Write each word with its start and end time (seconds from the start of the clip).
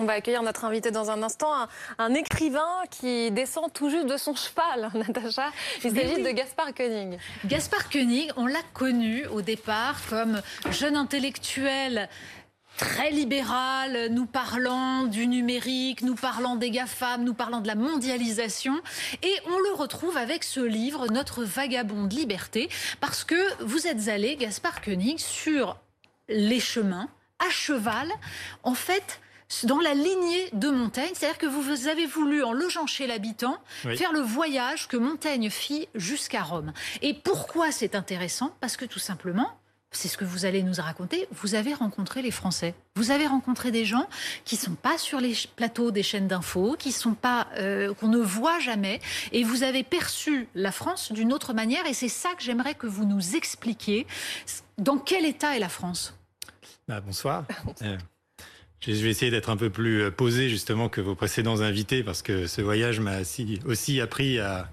On 0.00 0.04
va 0.04 0.12
accueillir 0.12 0.44
notre 0.44 0.64
invité 0.64 0.92
dans 0.92 1.10
un 1.10 1.24
instant, 1.24 1.50
un, 1.98 2.14
écrivain 2.14 2.84
qui 2.88 3.32
descend 3.32 3.72
tout 3.72 3.90
juste 3.90 4.06
de 4.06 4.16
son 4.16 4.32
cheval, 4.32 4.92
Natacha. 4.94 5.50
Il 5.84 5.92
s'agit 5.92 6.22
de 6.22 6.30
Gaspard 6.30 6.72
Koenig. 6.72 7.18
Gaspard 7.44 7.90
Koenig, 7.90 8.30
on 8.36 8.46
l'a 8.46 8.62
connu 8.74 9.26
au 9.26 9.42
départ 9.42 9.96
comme 10.08 10.40
jeune 10.70 10.94
intellectuel 10.94 12.08
très 12.76 13.10
libéral, 13.10 14.06
nous 14.12 14.26
parlant 14.26 15.02
du 15.02 15.26
numérique, 15.26 16.02
nous 16.02 16.14
parlant 16.14 16.54
des 16.54 16.70
GAFAM, 16.70 17.24
nous 17.24 17.34
parlant 17.34 17.60
de 17.60 17.66
la 17.66 17.74
mondialisation. 17.74 18.80
Et 19.24 19.34
on 19.46 19.58
le 19.58 19.72
retrouve 19.74 20.16
avec 20.16 20.44
ce 20.44 20.60
livre, 20.60 21.08
Notre 21.10 21.42
vagabond 21.42 22.04
de 22.04 22.14
liberté, 22.14 22.68
parce 23.00 23.24
que 23.24 23.64
vous 23.64 23.88
êtes 23.88 24.06
allé, 24.06 24.36
Gaspard 24.36 24.80
Koenig, 24.80 25.18
sur 25.18 25.76
les 26.28 26.60
chemins, 26.60 27.08
à 27.40 27.50
cheval, 27.50 28.08
en 28.62 28.74
fait, 28.74 29.20
dans 29.64 29.80
la 29.80 29.94
lignée 29.94 30.48
de 30.52 30.68
Montaigne. 30.68 31.10
C'est-à-dire 31.14 31.38
que 31.38 31.46
vous 31.46 31.88
avez 31.88 32.06
voulu, 32.06 32.42
en 32.42 32.52
logeant 32.52 32.86
chez 32.86 33.06
l'habitant, 33.06 33.58
faire 33.96 34.12
le 34.12 34.20
voyage 34.20 34.88
que 34.88 34.96
Montaigne 34.96 35.50
fit 35.50 35.88
jusqu'à 35.94 36.42
Rome. 36.42 36.72
Et 37.02 37.14
pourquoi 37.14 37.72
c'est 37.72 37.94
intéressant? 37.94 38.54
Parce 38.60 38.76
que 38.76 38.84
tout 38.84 38.98
simplement, 38.98 39.58
c'est 39.90 40.08
ce 40.08 40.18
que 40.18 40.24
vous 40.24 40.44
allez 40.44 40.62
nous 40.62 40.74
raconter, 40.74 41.26
vous 41.32 41.54
avez 41.54 41.72
rencontré 41.72 42.20
les 42.20 42.30
Français. 42.30 42.74
Vous 42.94 43.10
avez 43.10 43.26
rencontré 43.26 43.70
des 43.70 43.86
gens 43.86 44.06
qui 44.44 44.56
sont 44.56 44.74
pas 44.74 44.98
sur 44.98 45.18
les 45.20 45.34
plateaux 45.56 45.90
des 45.90 46.02
chaînes 46.02 46.28
d'infos, 46.28 46.76
qui 46.78 46.92
sont 46.92 47.14
pas 47.14 47.46
euh, 47.56 47.94
qu'on 47.94 48.08
ne 48.08 48.18
voit 48.18 48.58
jamais, 48.58 49.00
et 49.32 49.44
vous 49.44 49.62
avez 49.62 49.82
perçu 49.82 50.46
la 50.54 50.72
France 50.72 51.10
d'une 51.10 51.32
autre 51.32 51.54
manière. 51.54 51.86
Et 51.86 51.94
c'est 51.94 52.08
ça 52.08 52.34
que 52.36 52.42
j'aimerais 52.42 52.74
que 52.74 52.86
vous 52.86 53.06
nous 53.06 53.34
expliquiez. 53.34 54.06
Dans 54.76 54.98
quel 54.98 55.24
état 55.24 55.56
est 55.56 55.60
la 55.60 55.70
France? 55.70 56.14
Bah, 56.86 57.00
Bonsoir. 57.00 57.44
Je 58.80 58.92
vais 58.92 59.10
essayer 59.10 59.30
d'être 59.30 59.50
un 59.50 59.56
peu 59.56 59.70
plus 59.70 60.02
euh, 60.02 60.10
posé 60.10 60.48
justement 60.48 60.88
que 60.88 61.00
vos 61.00 61.16
précédents 61.16 61.60
invités 61.60 62.04
parce 62.04 62.22
que 62.22 62.46
ce 62.46 62.62
voyage 62.62 63.00
m'a 63.00 63.18
aussi 63.64 64.00
appris 64.00 64.38
à, 64.38 64.70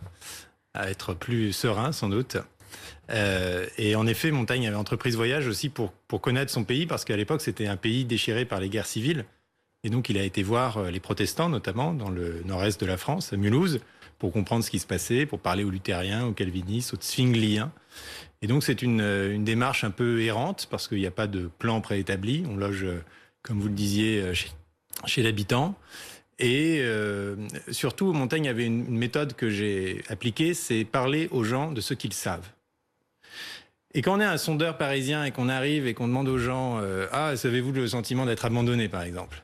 être 0.75 1.14
plus 1.14 1.53
serein 1.53 1.92
sans 1.92 2.09
doute. 2.09 2.38
Euh, 3.09 3.66
et 3.78 3.95
en 3.95 4.06
effet, 4.08 4.31
Montaigne 4.31 4.67
avait 4.67 4.75
entrepris 4.75 5.14
ce 5.14 5.17
voyage 5.17 5.47
aussi 5.47 5.70
pour, 5.70 5.92
pour 6.08 6.22
connaître 6.22 6.52
son 6.52 6.64
pays 6.64 6.86
parce 6.86 7.06
qu'à 7.06 7.17
l'époque 7.17 7.42
c'était 7.42 7.67
un 7.67 7.78
pays 7.78 8.06
déchiré 8.06 8.45
par 8.45 8.59
les 8.59 8.70
guerres 8.70 8.86
civiles. 8.86 9.25
Et 9.84 9.89
donc 9.89 10.09
il 10.09 10.17
a 10.17 10.23
été 10.23 10.44
voir 10.44 10.78
euh, 10.78 10.92
les 10.92 11.00
protestants 11.00 11.50
notamment 11.50 11.94
dans 11.94 12.09
le 12.09 12.44
nord-est 12.45 12.80
de 12.80 12.86
la 12.86 12.97
France, 12.97 13.34
à 13.34 13.38
Mulhouse, 13.38 13.80
pour 14.19 14.31
comprendre 14.31 14.64
ce 14.64 14.69
qui 14.69 14.80
se 14.80 14.88
passait, 14.88 15.25
pour 15.25 15.40
parler 15.40 15.64
aux 15.64 15.72
luthériens, 15.72 16.28
aux 16.28 16.34
calvinistes, 16.34 16.94
aux 16.94 17.02
zwingliens. 17.02 17.72
Et 18.44 18.47
donc 18.47 18.64
c'est 18.64 18.84
une, 18.84 19.02
une 19.02 19.44
démarche 19.44 19.84
un 19.84 19.92
peu 19.92 20.22
errante 20.22 20.67
parce 20.69 20.88
qu'il 20.88 21.00
n'y 21.00 21.08
a 21.08 21.12
pas 21.12 21.28
de 21.28 21.50
plan 21.58 21.81
préétabli. 21.81 22.44
On 22.47 22.56
loge 22.56 22.86
comme 23.45 23.59
vous 23.59 23.67
le 23.67 23.73
disiez, 23.73 24.21
euh, 24.21 24.33
chez, 25.05 25.23
l'habitant. 25.23 25.75
Et 26.39 26.79
euh, 26.81 27.35
surtout, 27.71 28.11
Montaigne 28.11 28.49
avait 28.49 28.65
une, 28.65 28.89
méthode 28.89 29.33
que 29.35 29.49
j'ai 29.49 30.03
appliquée, 30.09 30.53
c'est 30.53 30.83
parler 30.83 31.29
aux 31.31 31.43
gens 31.43 31.71
de 31.71 31.79
ce 31.79 31.93
qu'ils 31.93 32.13
savent. 32.13 32.49
Et 33.93 34.01
quand 34.01 34.17
on 34.17 34.19
est 34.19 34.25
un 34.25 34.38
sondeur 34.38 34.77
parisien 34.77 35.23
et 35.23 35.31
qu'on 35.31 35.47
arrive 35.47 35.88
et 35.88 35.93
qu'on 35.93 36.07
demande 36.07 36.27
aux 36.27 36.39
gens 36.39 36.79
euh, 36.81 37.07
Ah, 37.13 37.38
savez-vous 37.38 37.71
le 37.71 37.88
sentiment 37.88 38.25
d'être 38.25 38.43
abandonné, 38.43 38.89
par 38.89 39.03
exemple? 39.03 39.43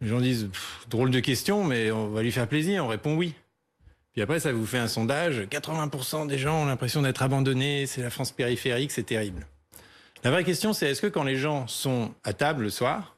Les 0.00 0.08
gens 0.08 0.20
disent 0.20 0.50
Drôle 0.88 1.10
de 1.10 1.18
question, 1.18 1.64
mais 1.64 1.90
on 1.90 2.10
va 2.10 2.22
lui 2.22 2.30
faire 2.30 2.46
plaisir, 2.46 2.84
on 2.84 2.88
répond 2.88 3.16
oui. 3.16 3.34
Puis 4.12 4.20
après, 4.20 4.38
ça 4.38 4.52
vous 4.52 4.66
fait 4.66 4.78
un 4.78 4.88
sondage 4.88 5.40
80% 5.50 6.28
des 6.28 6.38
gens 6.38 6.62
ont 6.62 6.66
l'impression 6.66 7.00
d'être 7.00 7.22
abandonnés, 7.22 7.86
c'est 7.86 8.02
la 8.02 8.10
France 8.10 8.30
périphérique, 8.30 8.92
c'est 8.92 9.04
terrible. 9.04 9.46
La 10.24 10.30
vraie 10.30 10.44
question, 10.44 10.72
c'est 10.72 10.88
est-ce 10.88 11.02
que 11.02 11.08
quand 11.08 11.24
les 11.24 11.36
gens 11.36 11.66
sont 11.66 12.14
à 12.22 12.32
table 12.32 12.62
le 12.62 12.70
soir, 12.70 13.16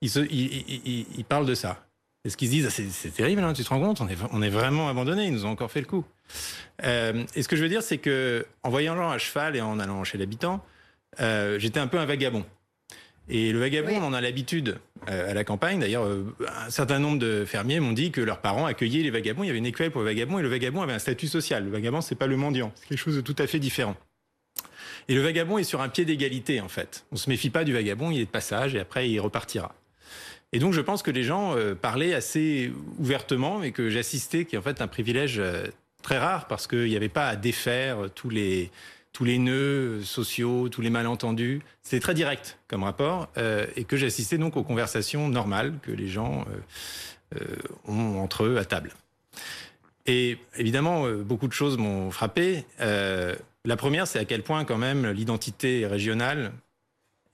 ils, 0.00 1.24
parlent 1.28 1.46
de 1.46 1.54
ça? 1.54 1.84
Est-ce 2.24 2.36
qu'ils 2.36 2.48
se 2.48 2.52
disent 2.52 2.66
ah, 2.66 2.82
c'est 2.90 3.10
terrible, 3.10 3.42
hein, 3.42 3.52
tu 3.52 3.64
te 3.64 3.68
rends 3.68 3.80
compte, 3.80 4.00
on 4.00 4.42
est, 4.42 4.48
vraiment 4.48 4.88
abandonnés, 4.88 5.26
ils 5.26 5.32
nous 5.32 5.46
ont 5.46 5.50
encore 5.50 5.72
fait 5.72 5.80
le 5.80 5.86
coup. 5.86 6.04
Euh, 6.84 7.24
et 7.34 7.42
ce 7.42 7.48
que 7.48 7.56
je 7.56 7.62
veux 7.62 7.68
dire, 7.68 7.82
c'est 7.82 7.98
que 7.98 8.46
en 8.62 8.70
voyageant 8.70 9.10
à 9.10 9.18
cheval 9.18 9.56
et 9.56 9.60
en 9.60 9.80
allant 9.80 10.04
chez 10.04 10.18
l'habitant, 10.18 10.64
euh, 11.20 11.58
j'étais 11.58 11.80
un 11.80 11.88
peu 11.88 11.98
un 11.98 12.06
vagabond. 12.06 12.44
Et 13.28 13.52
le 13.52 13.58
vagabond, 13.58 13.96
on 13.96 14.04
en 14.04 14.12
a 14.12 14.20
l'habitude 14.20 14.78
euh, 15.08 15.30
à 15.30 15.34
la 15.34 15.44
campagne. 15.44 15.80
D'ailleurs, 15.80 16.06
un 16.64 16.70
certain 16.70 16.98
nombre 16.98 17.18
de 17.18 17.44
fermiers 17.44 17.80
m'ont 17.80 17.92
dit 17.92 18.10
que 18.12 18.20
leurs 18.20 18.40
parents 18.40 18.66
accueillaient 18.66 19.02
les 19.02 19.10
vagabonds. 19.10 19.42
Il 19.42 19.46
y 19.46 19.50
avait 19.50 19.58
une 19.58 19.66
écuelle 19.66 19.90
pour 19.90 20.02
le 20.02 20.06
vagabond 20.08 20.38
et 20.38 20.42
le 20.42 20.48
vagabond 20.48 20.82
avait 20.82 20.92
un 20.92 20.98
statut 20.98 21.28
social. 21.28 21.64
Le 21.64 21.70
vagabond, 21.70 22.00
c'est 22.00 22.16
pas 22.16 22.26
le 22.26 22.36
mendiant. 22.36 22.72
C'est 22.76 22.88
quelque 22.88 22.98
chose 22.98 23.16
de 23.16 23.20
tout 23.20 23.36
à 23.38 23.46
fait 23.46 23.58
différent. 23.58 23.96
Et 25.10 25.14
le 25.14 25.22
vagabond 25.22 25.58
est 25.58 25.64
sur 25.64 25.80
un 25.80 25.88
pied 25.88 26.04
d'égalité, 26.04 26.60
en 26.60 26.68
fait. 26.68 27.04
On 27.10 27.16
ne 27.16 27.18
se 27.18 27.28
méfie 27.28 27.50
pas 27.50 27.64
du 27.64 27.72
vagabond, 27.72 28.12
il 28.12 28.20
est 28.20 28.26
de 28.26 28.30
passage 28.30 28.76
et 28.76 28.78
après 28.78 29.10
il 29.10 29.18
repartira. 29.18 29.74
Et 30.52 30.60
donc 30.60 30.72
je 30.72 30.80
pense 30.80 31.02
que 31.02 31.10
les 31.10 31.24
gens 31.24 31.56
euh, 31.56 31.74
parlaient 31.74 32.14
assez 32.14 32.72
ouvertement 32.96 33.64
et 33.64 33.72
que 33.72 33.90
j'assistais, 33.90 34.44
qui 34.44 34.54
est 34.54 34.58
en 34.58 34.62
fait 34.62 34.80
un 34.80 34.86
privilège 34.86 35.40
euh, 35.40 35.66
très 36.02 36.16
rare 36.16 36.46
parce 36.46 36.68
qu'il 36.68 36.84
n'y 36.84 36.94
avait 36.94 37.08
pas 37.08 37.26
à 37.26 37.34
défaire 37.34 38.08
tous 38.14 38.30
les, 38.30 38.70
tous 39.12 39.24
les 39.24 39.38
nœuds 39.38 40.00
sociaux, 40.04 40.68
tous 40.68 40.80
les 40.80 40.90
malentendus. 40.90 41.60
C'était 41.82 41.98
très 41.98 42.14
direct 42.14 42.60
comme 42.68 42.84
rapport 42.84 43.28
euh, 43.36 43.66
et 43.74 43.82
que 43.82 43.96
j'assistais 43.96 44.38
donc 44.38 44.56
aux 44.56 44.62
conversations 44.62 45.28
normales 45.28 45.74
que 45.82 45.90
les 45.90 46.06
gens 46.06 46.44
ont 47.88 48.20
entre 48.20 48.44
eux 48.44 48.58
à 48.58 48.64
table. 48.64 48.92
Et 50.06 50.38
évidemment, 50.56 51.08
beaucoup 51.08 51.46
de 51.48 51.52
choses 51.52 51.78
m'ont 51.78 52.10
frappé. 52.12 52.64
La 53.64 53.76
première, 53.76 54.06
c'est 54.06 54.18
à 54.18 54.24
quel 54.24 54.42
point 54.42 54.64
quand 54.64 54.78
même 54.78 55.10
l'identité 55.10 55.86
régionale 55.86 56.52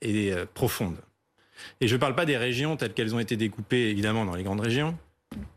est 0.01 0.31
euh, 0.31 0.45
profonde. 0.53 0.97
Et 1.81 1.87
je 1.87 1.95
ne 1.95 1.99
parle 1.99 2.15
pas 2.15 2.25
des 2.25 2.37
régions 2.37 2.75
telles 2.75 2.93
qu'elles 2.93 3.15
ont 3.15 3.19
été 3.19 3.37
découpées, 3.37 3.89
évidemment, 3.89 4.25
dans 4.25 4.35
les 4.35 4.43
grandes 4.43 4.59
régions. 4.59 4.97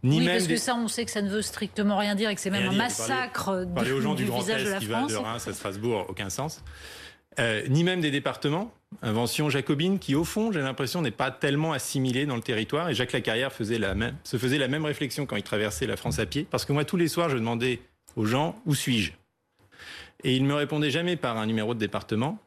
Ni 0.03 0.19
oui, 0.19 0.27
parce 0.27 0.47
que 0.47 0.57
ça, 0.57 0.75
on 0.75 0.89
sait 0.89 1.05
que 1.05 1.11
ça 1.11 1.23
ne 1.23 1.29
veut 1.29 1.43
strictement 1.43 1.97
rien 1.97 2.15
dire 2.15 2.31
et 2.31 2.35
que 2.35 2.41
c'est 2.41 2.51
même 2.51 2.69
un 2.69 2.75
massacre 2.75 3.67
parler, 3.75 3.93
aux 3.93 4.01
gens 4.01 4.15
du, 4.15 4.25
Grand 4.25 4.47
Est 4.49 4.79
qui 4.79 4.87
va 4.87 5.07
de 5.07 5.15
Reims 5.15 5.47
à 5.47 5.53
Strasbourg, 5.53 6.07
aucun 6.09 6.31
sens. 6.31 6.63
Euh, 7.39 7.63
ni 7.69 7.85
même 7.85 8.01
des 8.01 8.11
départements, 8.11 8.73
invention 9.03 9.49
jacobine 9.51 10.01
qui, 10.01 10.17
au 10.17 10.25
fond, 10.25 10.51
j'ai 10.51 10.61
l'impression, 10.61 11.01
n'est 11.01 11.13
pas 11.13 11.31
tellement 11.31 11.73
assimilée 11.73 12.27
dans 12.27 12.35
le 12.35 12.43
territoire. 12.43 12.89
Et 12.91 12.95
Jacques 12.95 13.13
Lacarrière 13.13 13.53
faisait 13.53 13.79
la 13.79 13.95
même, 13.95 14.17
se 14.25 14.37
faisait 14.37 14.59
la 14.59 14.69
même 14.69 14.85
réflexion 14.85 15.27
quand 15.27 15.37
il 15.37 15.45
traversait 15.45 15.87
la 15.87 15.97
France 15.97 16.19
à 16.19 16.27
pied. 16.27 16.47
Parce 16.51 16.65
que 16.65 16.73
moi, 16.73 16.85
tous 16.85 16.97
les 16.97 17.09
soirs, 17.09 17.29
je 17.29 17.37
demandais 17.37 17.81
aux 18.17 18.25
gens 18.25 18.57
où 18.67 18.75
suis-je? 18.75 19.13
Et 20.25 20.37
il 20.37 20.43
ne 20.43 20.49
me 20.49 20.55
répondait 20.55 20.91
jamais 20.91 21.17
par 21.17 21.39
un 21.39 21.47
numéro 21.47 21.75
de 21.75 21.79
département, 21.79 22.39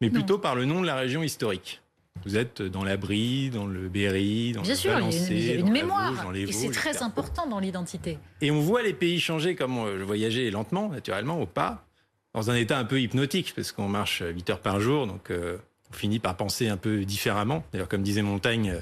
mais 0.00 0.10
plutôt 0.10 0.38
par 0.38 0.54
le 0.54 0.64
nom 0.64 0.80
de 0.80 0.86
la 0.86 0.96
région 0.96 1.22
historique. 1.22 1.80
Vous 2.24 2.36
êtes 2.36 2.62
dans 2.62 2.84
la 2.84 2.96
Brie, 2.96 3.50
dans 3.50 3.66
le 3.66 3.88
Berry, 3.88 4.52
dans 4.52 4.62
Bien 4.62 4.72
le 4.72 4.76
sûr, 4.76 4.98
il 5.30 5.46
y 5.46 5.50
a 5.50 5.54
une, 5.54 5.70
mémoire. 5.70 6.12
et 6.34 6.52
c'est 6.52 6.70
très 6.70 7.02
important 7.02 7.46
dans 7.46 7.58
l'identité. 7.58 8.18
Et 8.40 8.50
on 8.50 8.60
voit 8.60 8.82
les 8.82 8.94
pays 8.94 9.18
changer 9.20 9.56
comme 9.56 9.84
je 9.98 10.02
voyageais 10.04 10.50
lentement, 10.50 10.88
naturellement, 10.88 11.40
au 11.40 11.46
pas, 11.46 11.84
dans 12.32 12.50
un 12.50 12.54
état 12.54 12.78
un 12.78 12.84
peu 12.84 13.00
hypnotique, 13.00 13.52
parce 13.54 13.72
qu'on 13.72 13.88
marche 13.88 14.22
8 14.24 14.50
heures 14.50 14.60
par 14.60 14.80
jour, 14.80 15.06
donc 15.06 15.30
euh, 15.30 15.58
on 15.90 15.94
finit 15.94 16.18
par 16.18 16.36
penser 16.36 16.68
un 16.68 16.76
peu 16.76 17.04
différemment. 17.04 17.64
D'ailleurs, 17.72 17.88
comme 17.88 18.02
disait 18.02 18.22
Montaigne, 18.22 18.70
euh, 18.70 18.80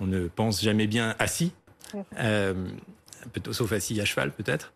on 0.00 0.06
ne 0.06 0.26
pense 0.26 0.62
jamais 0.62 0.86
bien 0.86 1.14
assis, 1.18 1.52
euh, 2.18 2.54
sauf 3.52 3.72
assis 3.72 4.00
à 4.00 4.04
cheval 4.04 4.32
peut-être. 4.32 4.72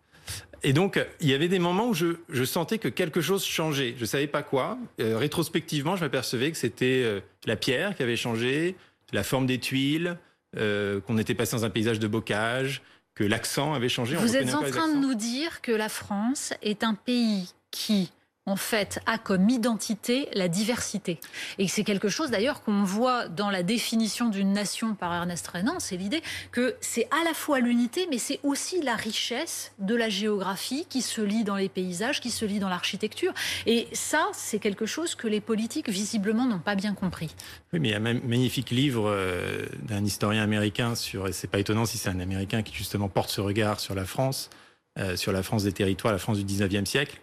Et 0.63 0.73
donc, 0.73 0.99
il 1.21 1.29
y 1.29 1.33
avait 1.33 1.47
des 1.47 1.59
moments 1.59 1.87
où 1.87 1.93
je, 1.93 2.43
sentais 2.43 2.77
que 2.77 2.87
quelque 2.87 3.21
chose 3.21 3.43
changeait. 3.45 3.93
Je 3.95 4.01
ne 4.01 4.05
savais 4.05 4.27
pas 4.27 4.43
quoi. 4.43 4.77
Euh, 4.99 5.17
rétrospectivement, 5.17 5.95
je 5.95 6.01
m'apercevais 6.03 6.51
que 6.51 6.57
c'était 6.57 7.01
euh, 7.03 7.21
la 7.45 7.55
pierre 7.55 7.95
qui 7.95 8.03
avait 8.03 8.15
changé, 8.15 8.75
la 9.13 9.23
forme 9.23 9.45
des 9.45 9.59
tuiles, 9.59 10.17
euh, 10.57 10.99
qu'on 11.01 11.17
était 11.17 11.35
passé 11.35 11.55
dans 11.55 11.65
un 11.65 11.69
paysage 11.69 11.99
de 11.99 12.07
bocage, 12.07 12.81
que 13.15 13.23
l'accent 13.23 13.73
avait 13.73 13.89
changé. 13.89 14.15
Vous 14.15 14.35
êtes 14.35 14.53
en 14.53 14.63
train 14.63 14.93
de 14.93 14.99
nous 14.99 15.13
dire 15.13 15.61
que 15.61 15.71
la 15.71 15.89
France 15.89 16.53
est 16.61 16.83
un 16.83 16.93
pays 16.93 17.53
qui 17.71 18.11
en 18.45 18.55
fait, 18.55 18.99
a 19.05 19.17
comme 19.17 19.49
identité 19.49 20.27
la 20.33 20.47
diversité. 20.47 21.19
Et 21.59 21.67
c'est 21.67 21.83
quelque 21.83 22.09
chose 22.09 22.31
d'ailleurs 22.31 22.63
qu'on 22.63 22.83
voit 22.83 23.27
dans 23.27 23.49
la 23.51 23.61
définition 23.63 24.27
d'une 24.29 24.53
nation 24.53 24.95
par 24.95 25.13
Ernest 25.13 25.47
Renan, 25.47 25.79
c'est 25.79 25.97
l'idée 25.97 26.23
que 26.51 26.75
c'est 26.81 27.07
à 27.11 27.23
la 27.23 27.33
fois 27.33 27.59
l'unité, 27.59 28.07
mais 28.09 28.17
c'est 28.17 28.39
aussi 28.43 28.81
la 28.81 28.95
richesse 28.95 29.71
de 29.77 29.95
la 29.95 30.09
géographie 30.09 30.85
qui 30.89 31.01
se 31.01 31.21
lit 31.21 31.43
dans 31.43 31.55
les 31.55 31.69
paysages, 31.69 32.21
qui 32.21 32.31
se 32.31 32.45
lit 32.45 32.59
dans 32.59 32.69
l'architecture. 32.69 33.33
Et 33.65 33.87
ça, 33.93 34.27
c'est 34.33 34.59
quelque 34.59 34.85
chose 34.85 35.15
que 35.15 35.27
les 35.27 35.41
politiques, 35.41 35.89
visiblement, 35.89 36.45
n'ont 36.45 36.59
pas 36.59 36.75
bien 36.75 36.93
compris. 36.93 37.35
Oui, 37.73 37.79
mais 37.79 37.89
il 37.89 37.91
y 37.91 37.93
a 37.93 37.97
un 37.97 37.99
magnifique 37.99 38.71
livre 38.71 39.05
euh, 39.07 39.65
d'un 39.83 40.03
historien 40.03 40.41
américain 40.41 40.95
sur, 40.95 41.27
et 41.27 41.33
c'est 41.33 41.47
pas 41.47 41.59
étonnant 41.59 41.85
si 41.85 41.97
c'est 41.97 42.09
un 42.09 42.19
américain 42.19 42.63
qui 42.63 42.73
justement 42.73 43.09
porte 43.09 43.29
ce 43.29 43.41
regard 43.41 43.79
sur 43.79 43.93
la 43.93 44.05
France, 44.05 44.49
euh, 44.97 45.15
sur 45.15 45.31
la 45.31 45.43
France 45.43 45.63
des 45.63 45.71
territoires, 45.71 46.13
la 46.13 46.19
France 46.19 46.39
du 46.39 46.45
19e 46.45 46.85
siècle, 46.85 47.19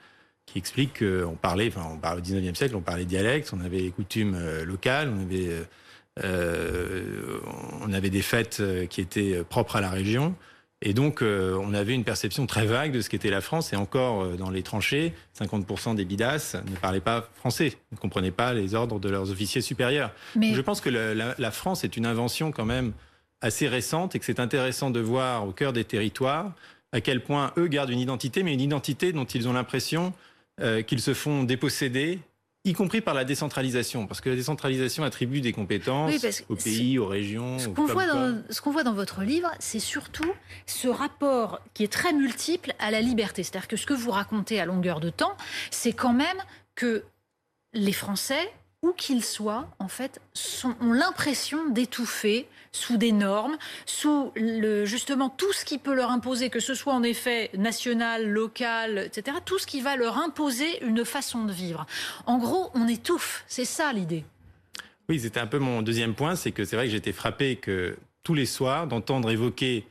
qui 0.46 0.58
explique 0.58 1.00
qu'on 1.00 1.34
parlait, 1.34 1.68
enfin, 1.68 1.86
on 1.92 1.98
parle 1.98 2.18
au 2.18 2.22
19e 2.22 2.54
siècle, 2.54 2.76
on 2.76 2.80
parlait 2.80 3.04
dialecte, 3.04 3.52
on 3.52 3.60
avait 3.60 3.80
les 3.80 3.90
coutumes 3.90 4.36
euh, 4.36 4.64
locales, 4.64 5.12
on 5.14 5.20
avait, 5.20 5.48
euh, 5.48 5.64
euh, 6.24 7.40
on 7.82 7.92
avait 7.92 8.10
des 8.10 8.22
fêtes 8.22 8.62
qui 8.88 9.00
étaient 9.00 9.42
propres 9.48 9.76
à 9.76 9.80
la 9.80 9.90
région. 9.90 10.34
Et 10.82 10.92
donc, 10.92 11.22
on 11.22 11.72
avait 11.72 11.94
une 11.94 12.04
perception 12.04 12.46
très 12.46 12.66
vague 12.66 12.92
de 12.92 13.00
ce 13.00 13.08
qu'était 13.08 13.30
la 13.30 13.40
France. 13.40 13.72
Et 13.72 13.76
encore, 13.76 14.36
dans 14.36 14.50
les 14.50 14.62
tranchées, 14.62 15.14
50% 15.40 15.94
des 15.94 16.04
bidasses 16.04 16.54
ne 16.54 16.76
parlaient 16.76 17.00
pas 17.00 17.30
français, 17.34 17.78
ne 17.92 17.96
comprenaient 17.96 18.30
pas 18.30 18.52
les 18.52 18.74
ordres 18.74 19.00
de 19.00 19.08
leurs 19.08 19.30
officiers 19.30 19.62
supérieurs. 19.62 20.12
Mais... 20.36 20.52
je 20.52 20.60
pense 20.60 20.82
que 20.82 20.90
la, 20.90 21.34
la, 21.36 21.50
France 21.50 21.82
est 21.82 21.96
une 21.96 22.04
invention 22.04 22.52
quand 22.52 22.66
même 22.66 22.92
assez 23.40 23.68
récente 23.68 24.14
et 24.14 24.18
que 24.18 24.26
c'est 24.26 24.38
intéressant 24.38 24.90
de 24.90 25.00
voir 25.00 25.48
au 25.48 25.52
cœur 25.52 25.72
des 25.72 25.84
territoires 25.84 26.52
à 26.92 27.00
quel 27.00 27.22
point 27.22 27.52
eux 27.58 27.66
gardent 27.66 27.90
une 27.90 28.00
identité, 28.00 28.42
mais 28.42 28.54
une 28.54 28.60
identité 28.60 29.12
dont 29.12 29.24
ils 29.24 29.48
ont 29.48 29.52
l'impression 29.52 30.12
euh, 30.60 30.82
qu'ils 30.82 31.00
se 31.00 31.14
font 31.14 31.44
déposséder 31.44 32.20
y 32.66 32.72
compris 32.72 33.00
par 33.00 33.14
la 33.14 33.24
décentralisation, 33.24 34.06
parce 34.06 34.20
que 34.20 34.28
la 34.28 34.36
décentralisation 34.36 35.04
attribue 35.04 35.40
des 35.40 35.52
compétences 35.52 36.42
aux 36.48 36.56
pays, 36.56 36.98
aux 36.98 37.06
régions. 37.06 37.58
Ce 37.58 37.68
qu'on 37.68 37.86
voit, 37.86 38.06
dans, 38.06 38.42
ce 38.50 38.60
qu'on 38.60 38.72
voit 38.72 38.82
dans 38.82 38.92
votre 38.92 39.22
livre, 39.22 39.50
c'est 39.60 39.78
surtout 39.78 40.32
ce 40.66 40.88
rapport 40.88 41.60
qui 41.74 41.84
est 41.84 41.92
très 41.92 42.12
multiple 42.12 42.74
à 42.78 42.90
la 42.90 43.00
liberté. 43.00 43.42
C'est-à-dire 43.42 43.68
que 43.68 43.76
ce 43.76 43.86
que 43.86 43.94
vous 43.94 44.10
racontez 44.10 44.60
à 44.60 44.66
longueur 44.66 45.00
de 45.00 45.10
temps, 45.10 45.36
c'est 45.70 45.92
quand 45.92 46.12
même 46.12 46.36
que 46.74 47.04
les 47.72 47.92
Français 47.92 48.52
où 48.82 48.92
qu'ils 48.92 49.24
soient, 49.24 49.68
en 49.78 49.88
fait, 49.88 50.20
ont 50.80 50.92
l'impression 50.92 51.68
d'étouffer 51.70 52.46
sous 52.72 52.98
des 52.98 53.12
normes, 53.12 53.56
sous 53.86 54.32
justement 54.84 55.30
tout 55.30 55.52
ce 55.52 55.64
qui 55.64 55.78
peut 55.78 55.94
leur 55.94 56.10
imposer, 56.10 56.50
que 56.50 56.60
ce 56.60 56.74
soit 56.74 56.92
en 56.92 57.02
effet 57.02 57.50
national, 57.56 58.28
local, 58.28 58.98
etc., 58.98 59.38
tout 59.44 59.58
ce 59.58 59.66
qui 59.66 59.80
va 59.80 59.96
leur 59.96 60.18
imposer 60.18 60.84
une 60.84 61.04
façon 61.04 61.44
de 61.44 61.52
vivre. 61.52 61.86
En 62.26 62.38
gros, 62.38 62.70
on 62.74 62.86
étouffe, 62.86 63.44
c'est 63.48 63.64
ça 63.64 63.92
l'idée. 63.92 64.24
Oui, 65.08 65.20
c'était 65.20 65.40
un 65.40 65.46
peu 65.46 65.58
mon 65.58 65.82
deuxième 65.82 66.14
point, 66.14 66.36
c'est 66.36 66.52
que 66.52 66.64
c'est 66.64 66.76
vrai 66.76 66.86
que 66.86 66.92
j'étais 66.92 67.12
frappé 67.12 67.56
que 67.56 67.96
tous 68.24 68.34
les 68.34 68.46
soirs 68.46 68.86
d'entendre 68.86 69.30
évoquer 69.30 69.86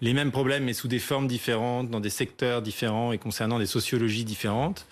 les 0.00 0.12
mêmes 0.12 0.30
problèmes 0.30 0.64
mais 0.64 0.74
sous 0.74 0.88
des 0.88 1.00
formes 1.00 1.26
différentes, 1.26 1.90
dans 1.90 2.00
des 2.00 2.10
secteurs 2.10 2.62
différents 2.62 3.12
et 3.12 3.18
concernant 3.18 3.58
des 3.58 3.66
sociologies 3.66 4.24
différentes, 4.24 4.86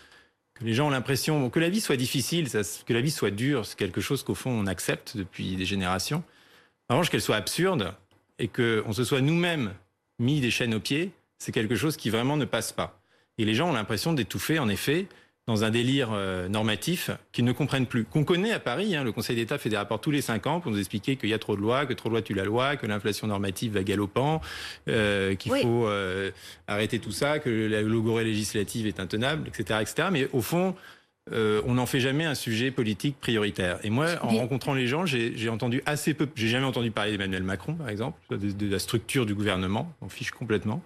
que 0.58 0.64
les 0.64 0.74
gens 0.74 0.86
ont 0.86 0.90
l'impression 0.90 1.50
que 1.50 1.60
la 1.60 1.68
vie 1.68 1.80
soit 1.80 1.96
difficile, 1.96 2.48
que 2.50 2.92
la 2.92 3.00
vie 3.00 3.10
soit 3.10 3.30
dure, 3.30 3.66
c'est 3.66 3.78
quelque 3.78 4.00
chose 4.00 4.22
qu'au 4.22 4.34
fond 4.34 4.50
on 4.50 4.66
accepte 4.66 5.16
depuis 5.16 5.56
des 5.56 5.66
générations. 5.66 6.24
En 6.88 6.94
revanche, 6.94 7.10
qu'elle 7.10 7.22
soit 7.22 7.36
absurde 7.36 7.94
et 8.38 8.48
qu'on 8.48 8.92
se 8.92 9.04
soit 9.04 9.20
nous-mêmes 9.20 9.74
mis 10.18 10.40
des 10.40 10.50
chaînes 10.50 10.74
aux 10.74 10.80
pieds, 10.80 11.12
c'est 11.38 11.52
quelque 11.52 11.76
chose 11.76 11.96
qui 11.96 12.10
vraiment 12.10 12.36
ne 12.36 12.44
passe 12.44 12.72
pas. 12.72 13.00
Et 13.38 13.44
les 13.44 13.54
gens 13.54 13.68
ont 13.68 13.72
l'impression 13.72 14.12
d'étouffer, 14.12 14.58
en 14.58 14.68
effet, 14.68 15.06
dans 15.46 15.62
un 15.62 15.70
délire 15.70 16.10
euh, 16.12 16.48
normatif 16.48 17.10
qu'ils 17.30 17.44
ne 17.44 17.52
comprennent 17.52 17.86
plus. 17.86 18.04
Qu'on 18.04 18.24
connaît 18.24 18.52
à 18.52 18.58
Paris, 18.58 18.96
hein, 18.96 19.04
le 19.04 19.12
Conseil 19.12 19.36
d'État 19.36 19.58
fait 19.58 19.68
des 19.68 19.76
rapports 19.76 20.00
tous 20.00 20.10
les 20.10 20.20
cinq 20.20 20.46
ans 20.46 20.60
pour 20.60 20.72
nous 20.72 20.78
expliquer 20.78 21.16
qu'il 21.16 21.28
y 21.28 21.34
a 21.34 21.38
trop 21.38 21.54
de 21.54 21.60
lois, 21.60 21.86
que 21.86 21.92
trop 21.92 22.08
de 22.08 22.14
lois 22.14 22.22
tue 22.22 22.34
la 22.34 22.44
loi, 22.44 22.76
que 22.76 22.86
l'inflation 22.86 23.28
normative 23.28 23.74
va 23.74 23.84
galopant, 23.84 24.40
euh, 24.88 25.36
qu'il 25.36 25.52
faut 25.52 25.86
euh, 25.86 26.32
arrêter 26.66 26.98
tout 26.98 27.12
ça, 27.12 27.38
que 27.38 27.50
la 27.50 27.80
logorée 27.82 28.24
législative 28.24 28.88
est 28.88 28.98
intenable, 28.98 29.46
etc., 29.46 29.80
etc. 29.82 30.08
Mais 30.10 30.28
au 30.32 30.42
fond, 30.42 30.74
on 31.32 31.74
n'en 31.74 31.86
fait 31.86 32.00
jamais 32.00 32.24
un 32.24 32.36
sujet 32.36 32.70
politique 32.70 33.16
prioritaire. 33.20 33.78
Et 33.84 33.90
moi, 33.90 34.10
en 34.22 34.28
rencontrant 34.28 34.74
les 34.74 34.86
gens, 34.86 35.06
j'ai 35.06 35.48
entendu 35.48 35.82
assez 35.84 36.14
peu. 36.14 36.28
J'ai 36.36 36.48
jamais 36.48 36.66
entendu 36.66 36.92
parler 36.92 37.12
d'Emmanuel 37.12 37.42
Macron, 37.42 37.74
par 37.74 37.88
exemple, 37.88 38.18
de, 38.30 38.50
de, 38.52 38.70
la 38.70 38.78
structure 38.78 39.26
du 39.26 39.34
gouvernement. 39.34 39.92
On 40.02 40.08
fiche 40.08 40.30
complètement. 40.30 40.82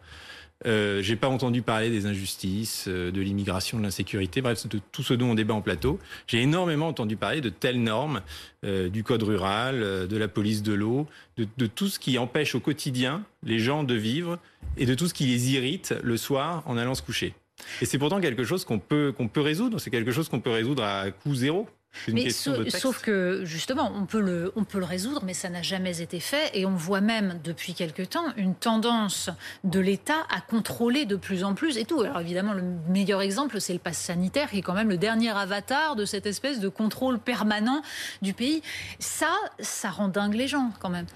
Euh, 0.67 1.01
j'ai 1.01 1.17
pas 1.17 1.29
entendu 1.29 1.63
parler 1.63 1.89
des 1.89 2.07
injustices, 2.07 2.85
euh, 2.87 3.11
de 3.11 3.21
l'immigration, 3.21 3.79
de 3.79 3.83
l'insécurité, 3.83 4.43
bref, 4.43 4.67
de 4.67 4.81
tout 4.93 5.03
ce 5.03 5.15
dont 5.15 5.31
on 5.31 5.35
débat 5.35 5.55
en 5.55 5.63
plateau. 5.63 5.99
J'ai 6.27 6.43
énormément 6.43 6.89
entendu 6.89 7.17
parler 7.17 7.41
de 7.41 7.49
telles 7.49 7.83
normes, 7.83 8.21
euh, 8.65 8.91
du 8.91 9.03
code 9.03 9.23
rural, 9.23 9.83
euh, 9.83 10.07
de 10.07 10.17
la 10.17 10.29
police 10.29 10.63
de 10.63 10.75
l'eau, 10.75 11.07
de, 11.39 11.47
de, 11.57 11.67
tout 11.67 11.89
ce 11.89 11.99
qui 11.99 12.19
empêche 12.19 12.55
au 12.55 12.61
quotidien 12.61 13.25
les 13.43 13.59
gens 13.59 13.85
de 13.85 13.95
vivre 13.95 14.39
et 14.77 14.85
de 14.85 14.95
tout 14.95 15.09
ce 15.09 15.15
qui 15.15 15.25
les 15.25 15.53
irrite 15.53 15.95
le 16.03 16.17
soir 16.19 16.63
en 16.67 16.77
allant 16.77 16.95
se 16.95 17.03
coucher. 17.03 17.35
Et 17.81 17.87
c'est 17.87 17.99
pourtant 17.99 18.21
quelque 18.21 18.45
chose 18.45 18.65
qu'on 18.65 18.79
peut, 18.79 19.13
qu'on 19.17 19.29
peut 19.29 19.41
résoudre, 19.41 19.79
c'est 19.79 19.91
quelque 19.91 20.13
chose 20.13 20.29
qu'on 20.29 20.41
peut 20.41 20.51
résoudre 20.51 20.83
à 20.83 21.11
coût 21.11 21.35
zéro. 21.35 21.69
Mais 22.09 22.31
sauf 22.31 23.03
que 23.03 23.43
justement, 23.45 23.93
on 23.95 24.07
peut 24.07 24.21
le, 24.21 24.53
on 24.57 24.65
peut 24.65 24.79
le 24.79 24.85
résoudre, 24.85 25.23
mais 25.25 25.35
ça 25.35 25.49
n'a 25.49 25.63
jamais 25.63 26.01
été 26.01 26.21
fait. 26.21 26.51
Et 26.55 26.65
on 26.65 26.75
voit 26.75 27.01
même 27.01 27.41
depuis 27.43 27.75
quelque 27.75 28.03
temps 28.03 28.27
une 28.37 28.55
tendance 28.55 29.31
de 29.65 29.81
l'État 29.81 30.27
à 30.31 30.41
contrôler 30.41 31.05
de 31.05 31.17
plus 31.17 31.45
en 31.45 31.55
plus 31.55 31.77
et 31.77 31.85
tout. 31.85 32.01
Alors 32.01 32.21
évidemment, 32.21 32.55
le 32.55 32.63
meilleur 32.89 33.21
exemple, 33.21 33.61
c'est 33.61 33.73
le 33.73 33.79
pass 33.79 33.99
sanitaire, 33.99 34.51
qui 34.51 34.59
est 34.59 34.63
quand 34.63 34.75
même 34.75 34.89
le 34.89 34.99
dernier 34.99 35.31
avatar 35.31 35.97
de 35.97 36.05
cette 36.05 36.27
espèce 36.27 36.61
de 36.61 36.69
contrôle 36.69 37.19
permanent 37.19 37.83
du 38.23 38.35
pays. 38.35 38.63
Ça, 38.99 39.33
ça 39.59 39.91
rend 39.91 40.09
dingue 40.09 40.35
les 40.35 40.49
gens 40.49 40.71
quand 40.81 40.91
même. 40.91 41.07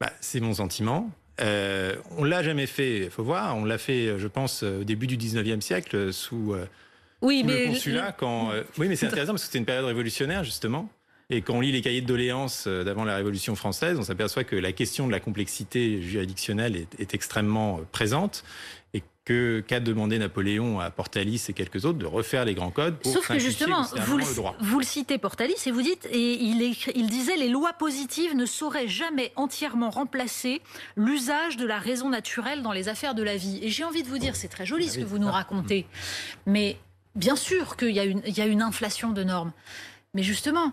Bah, 0.00 0.12
c'est 0.20 0.40
mon 0.40 0.54
sentiment. 0.54 1.10
Euh, 1.40 1.96
on 2.18 2.24
l'a 2.24 2.42
jamais 2.42 2.66
fait, 2.66 3.04
il 3.04 3.10
faut 3.10 3.24
voir. 3.24 3.56
On 3.56 3.64
l'a 3.64 3.78
fait, 3.78 4.18
je 4.18 4.28
pense, 4.28 4.62
au 4.62 4.84
début 4.84 5.06
du 5.06 5.16
19e 5.16 5.60
siècle 5.60 6.12
sous. 6.12 6.52
Euh, 6.52 6.66
oui, 7.22 7.42
mais 7.44 7.66
le 7.66 7.72
consulat, 7.72 8.12
quand. 8.12 8.50
Euh, 8.52 8.62
oui, 8.78 8.88
mais 8.88 8.96
c'est 8.96 9.06
intéressant 9.06 9.32
parce 9.32 9.42
que 9.42 9.46
c'était 9.46 9.58
une 9.58 9.64
période 9.64 9.84
révolutionnaire, 9.84 10.44
justement. 10.44 10.88
Et 11.32 11.42
quand 11.42 11.54
on 11.54 11.60
lit 11.60 11.70
les 11.70 11.80
cahiers 11.80 12.00
de 12.00 12.06
doléances 12.06 12.64
euh, 12.66 12.82
d'avant 12.82 13.04
la 13.04 13.14
Révolution 13.14 13.54
française, 13.54 13.98
on 13.98 14.02
s'aperçoit 14.02 14.42
que 14.42 14.56
la 14.56 14.72
question 14.72 15.06
de 15.06 15.12
la 15.12 15.20
complexité 15.20 16.02
juridictionnelle 16.02 16.76
est, 16.76 16.98
est 16.98 17.14
extrêmement 17.14 17.78
euh, 17.78 17.82
présente 17.92 18.42
et 18.94 19.04
que 19.24 19.62
qu'a 19.64 19.78
demandé 19.78 20.18
Napoléon 20.18 20.80
à 20.80 20.90
Portalis 20.90 21.44
et 21.48 21.52
quelques 21.52 21.84
autres 21.84 21.98
de 21.98 22.06
refaire 22.06 22.44
les 22.44 22.54
grands 22.54 22.72
codes 22.72 22.96
pour 22.96 23.12
Sauf 23.12 23.28
que 23.28 23.38
justement, 23.38 23.82
vous 23.82 24.18
le, 24.18 24.24
vous 24.60 24.80
le, 24.80 24.84
citez 24.84 25.18
Portalis 25.18 25.54
et 25.66 25.70
vous 25.70 25.82
dites, 25.82 26.08
et 26.10 26.32
il, 26.32 26.74
il 26.96 27.06
disait 27.06 27.36
les 27.36 27.48
lois 27.48 27.74
positives 27.74 28.34
ne 28.34 28.46
sauraient 28.46 28.88
jamais 28.88 29.30
entièrement 29.36 29.90
remplacer 29.90 30.60
l'usage 30.96 31.56
de 31.56 31.66
la 31.66 31.78
raison 31.78 32.08
naturelle 32.08 32.62
dans 32.62 32.72
les 32.72 32.88
affaires 32.88 33.14
de 33.14 33.22
la 33.22 33.36
vie. 33.36 33.60
Et 33.62 33.68
j'ai 33.68 33.84
envie 33.84 34.02
de 34.02 34.08
vous 34.08 34.18
dire, 34.18 34.34
c'est 34.34 34.48
très 34.48 34.66
joli 34.66 34.86
ah 34.88 34.92
ce 34.94 34.98
que 34.98 35.04
vous 35.04 35.18
nous 35.18 35.30
racontez, 35.30 35.86
mais 36.46 36.76
Bien 37.14 37.36
sûr 37.36 37.76
qu'il 37.76 37.90
y, 37.90 38.00
a 38.00 38.46
une, 38.46 38.62
inflation 38.62 39.10
de 39.10 39.24
normes. 39.24 39.52
Mais 40.14 40.22
justement, 40.22 40.72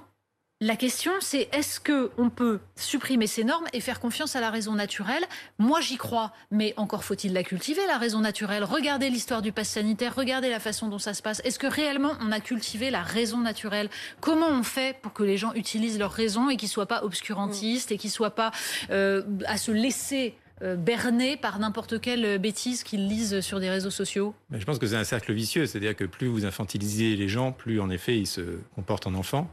la 0.61 0.75
question, 0.75 1.11
c'est 1.19 1.49
est-ce 1.51 1.79
qu'on 1.79 2.29
peut 2.29 2.59
supprimer 2.75 3.27
ces 3.27 3.43
normes 3.43 3.65
et 3.73 3.79
faire 3.79 3.99
confiance 3.99 4.35
à 4.35 4.41
la 4.41 4.51
raison 4.51 4.73
naturelle? 4.73 5.23
Moi, 5.57 5.81
j'y 5.81 5.97
crois, 5.97 6.33
mais 6.51 6.75
encore 6.77 7.03
faut-il 7.03 7.33
la 7.33 7.43
cultiver, 7.43 7.85
la 7.87 7.97
raison 7.97 8.19
naturelle. 8.19 8.63
Regardez 8.63 9.09
l'histoire 9.09 9.41
du 9.41 9.51
pass 9.51 9.69
sanitaire, 9.69 10.15
regardez 10.15 10.49
la 10.49 10.59
façon 10.59 10.87
dont 10.87 10.99
ça 10.99 11.15
se 11.15 11.23
passe. 11.23 11.41
Est-ce 11.43 11.59
que 11.59 11.67
réellement 11.67 12.13
on 12.21 12.31
a 12.31 12.39
cultivé 12.39 12.91
la 12.91 13.01
raison 13.01 13.37
naturelle? 13.39 13.89
Comment 14.21 14.49
on 14.49 14.63
fait 14.63 14.99
pour 15.01 15.13
que 15.13 15.23
les 15.23 15.37
gens 15.37 15.53
utilisent 15.53 15.99
leur 15.99 16.11
raison 16.11 16.49
et 16.49 16.57
qu'ils 16.57 16.69
soient 16.69 16.87
pas 16.87 17.03
obscurantistes 17.03 17.91
et 17.91 17.97
qu'ils 17.97 18.11
soient 18.11 18.35
pas 18.35 18.51
euh, 18.89 19.23
à 19.45 19.57
se 19.57 19.71
laisser 19.71 20.35
euh, 20.61 20.75
berné 20.75 21.37
par 21.37 21.59
n'importe 21.59 22.01
quelle 22.01 22.39
bêtise 22.39 22.83
qu'ils 22.83 23.07
lisent 23.07 23.41
sur 23.41 23.59
des 23.59 23.69
réseaux 23.69 23.91
sociaux 23.91 24.33
Je 24.51 24.65
pense 24.65 24.79
que 24.79 24.87
c'est 24.87 24.95
un 24.95 25.03
cercle 25.03 25.33
vicieux, 25.33 25.65
c'est-à-dire 25.65 25.95
que 25.95 26.05
plus 26.05 26.27
vous 26.27 26.45
infantilisez 26.45 27.15
les 27.15 27.27
gens, 27.27 27.51
plus 27.51 27.79
en 27.79 27.89
effet 27.89 28.17
ils 28.17 28.27
se 28.27 28.41
comportent 28.75 29.07
en 29.07 29.13
enfants, 29.13 29.51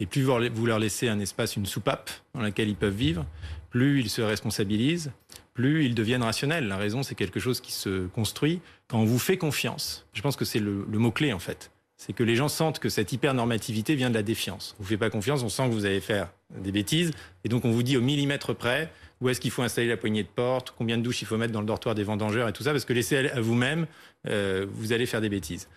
et 0.00 0.06
plus 0.06 0.22
vous 0.22 0.66
leur 0.66 0.78
laissez 0.78 1.08
un 1.08 1.18
espace, 1.18 1.56
une 1.56 1.66
soupape 1.66 2.10
dans 2.34 2.40
laquelle 2.40 2.68
ils 2.68 2.76
peuvent 2.76 2.94
vivre, 2.94 3.26
plus 3.70 4.00
ils 4.00 4.10
se 4.10 4.22
responsabilisent, 4.22 5.10
plus 5.54 5.84
ils 5.84 5.94
deviennent 5.94 6.22
rationnels. 6.22 6.68
La 6.68 6.76
raison, 6.76 7.02
c'est 7.02 7.16
quelque 7.16 7.40
chose 7.40 7.60
qui 7.60 7.72
se 7.72 8.06
construit 8.06 8.60
quand 8.86 9.00
on 9.00 9.04
vous 9.04 9.18
fait 9.18 9.36
confiance. 9.36 10.06
Je 10.12 10.22
pense 10.22 10.36
que 10.36 10.44
c'est 10.44 10.60
le, 10.60 10.84
mot-clé 10.86 11.32
en 11.32 11.40
fait. 11.40 11.72
C'est 11.96 12.12
que 12.12 12.22
les 12.22 12.36
gens 12.36 12.46
sentent 12.46 12.78
que 12.78 12.88
cette 12.88 13.12
hyper-normativité 13.12 13.96
vient 13.96 14.08
de 14.08 14.14
la 14.14 14.22
défiance. 14.22 14.76
On 14.78 14.84
vous 14.84 14.88
fait 14.88 14.96
pas 14.96 15.10
confiance, 15.10 15.42
on 15.42 15.48
sent 15.48 15.64
que 15.64 15.72
vous 15.72 15.84
allez 15.84 16.00
faire 16.00 16.30
des 16.56 16.70
bêtises, 16.70 17.10
et 17.42 17.48
donc 17.48 17.64
on 17.64 17.72
vous 17.72 17.82
dit 17.82 17.96
au 17.96 18.00
millimètre 18.00 18.54
près, 18.54 18.92
où 19.20 19.28
est-ce 19.28 19.40
qu'il 19.40 19.50
faut 19.50 19.62
installer 19.62 19.88
la 19.88 19.96
poignée 19.96 20.22
de 20.22 20.28
porte, 20.28 20.72
combien 20.76 20.96
de 20.96 21.02
douches 21.02 21.22
il 21.22 21.24
faut 21.26 21.36
mettre 21.36 21.52
dans 21.52 21.60
le 21.60 21.66
dortoir 21.66 21.94
des 21.94 22.04
vendangeurs 22.04 22.48
et 22.48 22.52
tout 22.52 22.62
ça, 22.62 22.72
parce 22.72 22.84
que 22.84 22.92
laissez 22.92 23.28
à 23.28 23.40
vous-même, 23.40 23.86
euh, 24.28 24.66
vous 24.70 24.92
allez 24.92 25.06
faire 25.06 25.20
des 25.20 25.28
bêtises. 25.28 25.68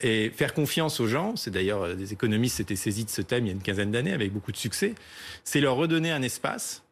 Et 0.00 0.30
faire 0.30 0.54
confiance 0.54 1.00
aux 1.00 1.06
gens, 1.06 1.36
c'est 1.36 1.50
d'ailleurs 1.50 1.82
euh, 1.82 1.94
des 1.94 2.12
économistes 2.12 2.56
s'étaient 2.56 2.76
saisis 2.76 3.04
de 3.04 3.10
ce 3.10 3.22
thème 3.22 3.46
il 3.46 3.48
y 3.48 3.50
a 3.50 3.54
une 3.54 3.62
quinzaine 3.62 3.90
d'années 3.90 4.12
avec 4.12 4.32
beaucoup 4.32 4.52
de 4.52 4.56
succès, 4.56 4.94
c'est 5.44 5.60
leur 5.60 5.76
redonner 5.76 6.10
un 6.10 6.22
espace. 6.22 6.82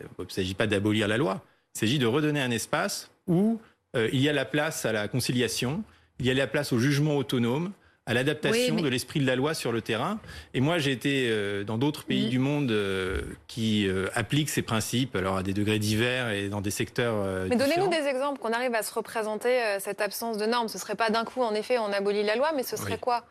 Euh, 0.00 0.04
il 0.18 0.24
ne 0.24 0.30
s'agit 0.30 0.54
pas 0.54 0.66
d'abolir 0.66 1.08
la 1.08 1.16
loi, 1.16 1.44
il 1.74 1.80
s'agit 1.80 1.98
de 1.98 2.06
redonner 2.06 2.40
un 2.40 2.50
espace 2.50 3.10
où 3.26 3.60
il 3.96 4.20
y 4.20 4.28
a 4.28 4.32
la 4.32 4.44
place 4.44 4.86
à 4.86 4.92
la 4.92 5.06
conciliation, 5.06 5.84
il 6.18 6.26
y 6.26 6.30
a 6.30 6.34
la 6.34 6.48
place 6.48 6.72
au 6.72 6.80
jugement 6.80 7.16
autonome, 7.16 7.70
à 8.06 8.12
l'adaptation 8.12 8.76
de 8.76 8.88
l'esprit 8.88 9.20
de 9.20 9.26
la 9.26 9.36
loi 9.36 9.54
sur 9.54 9.72
le 9.72 9.80
terrain. 9.80 10.18
Et 10.52 10.60
moi, 10.60 10.78
j'ai 10.78 10.92
été 10.92 11.28
euh, 11.30 11.64
dans 11.64 11.78
d'autres 11.78 12.04
pays 12.04 12.26
mm. 12.26 12.30
du 12.30 12.38
monde 12.38 12.70
euh, 12.70 13.22
qui 13.46 13.88
euh, 13.88 14.08
appliquent 14.14 14.50
ces 14.50 14.62
principes, 14.62 15.16
alors 15.16 15.38
à 15.38 15.42
des 15.42 15.54
degrés 15.54 15.78
divers 15.78 16.30
et 16.30 16.48
dans 16.48 16.60
des 16.60 16.70
secteurs. 16.70 17.48
mais 17.48 17.56
donnez-nous 17.56 17.88
des 17.88 18.06
exemples, 18.06 18.40
qu'on 18.40 18.52
arrive 18.52 18.74
à 18.74 18.82
se 18.82 18.92
représenter 18.92 19.58
cette 19.80 20.00
absence 20.00 20.36
de 20.38 20.46
normes. 20.46 20.68
Ce 20.68 20.78
serait 20.78 20.96
pas 20.96 21.10
d'un 21.10 21.24
coup, 21.24 21.42
en 21.42 21.54
effet, 21.54 21.78
on 21.78 21.92
abolit 21.92 22.22
la 22.22 22.36
loi, 22.36 22.52
mais 22.54 22.62
ce 22.62 22.76
serait 22.76 22.98
quoi? 22.98 23.24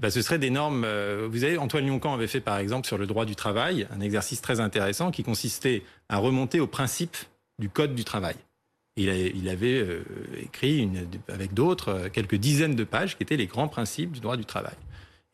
Bah, 0.00 0.10
ce 0.10 0.22
serait 0.22 0.38
des 0.38 0.50
normes. 0.50 0.86
vous 1.28 1.38
savez, 1.38 1.58
Antoine 1.58 1.86
Lioncan 1.86 2.14
avait 2.14 2.28
fait 2.28 2.40
par 2.40 2.58
exemple 2.58 2.86
sur 2.86 2.98
le 2.98 3.06
droit 3.06 3.24
du 3.24 3.34
travail 3.34 3.88
un 3.90 4.00
exercice 4.00 4.40
très 4.40 4.60
intéressant 4.60 5.10
qui 5.10 5.24
consistait 5.24 5.82
à 6.08 6.18
remonter 6.18 6.60
au 6.60 6.68
principe 6.68 7.16
du 7.58 7.68
code 7.68 7.94
du 7.94 8.04
travail. 8.04 8.36
Il, 8.98 9.48
avait 9.48 9.78
euh, 9.80 10.04
écrit 10.42 10.88
avec 11.28 11.54
d'autres 11.54 11.88
euh, 11.88 12.08
quelques 12.08 12.34
dizaines 12.34 12.74
de 12.74 12.84
pages 12.84 13.16
qui 13.16 13.22
étaient 13.22 13.36
les 13.36 13.46
grands 13.46 13.68
principes 13.68 14.12
du 14.12 14.20
droit 14.20 14.36
du 14.36 14.44
travail. 14.44 14.74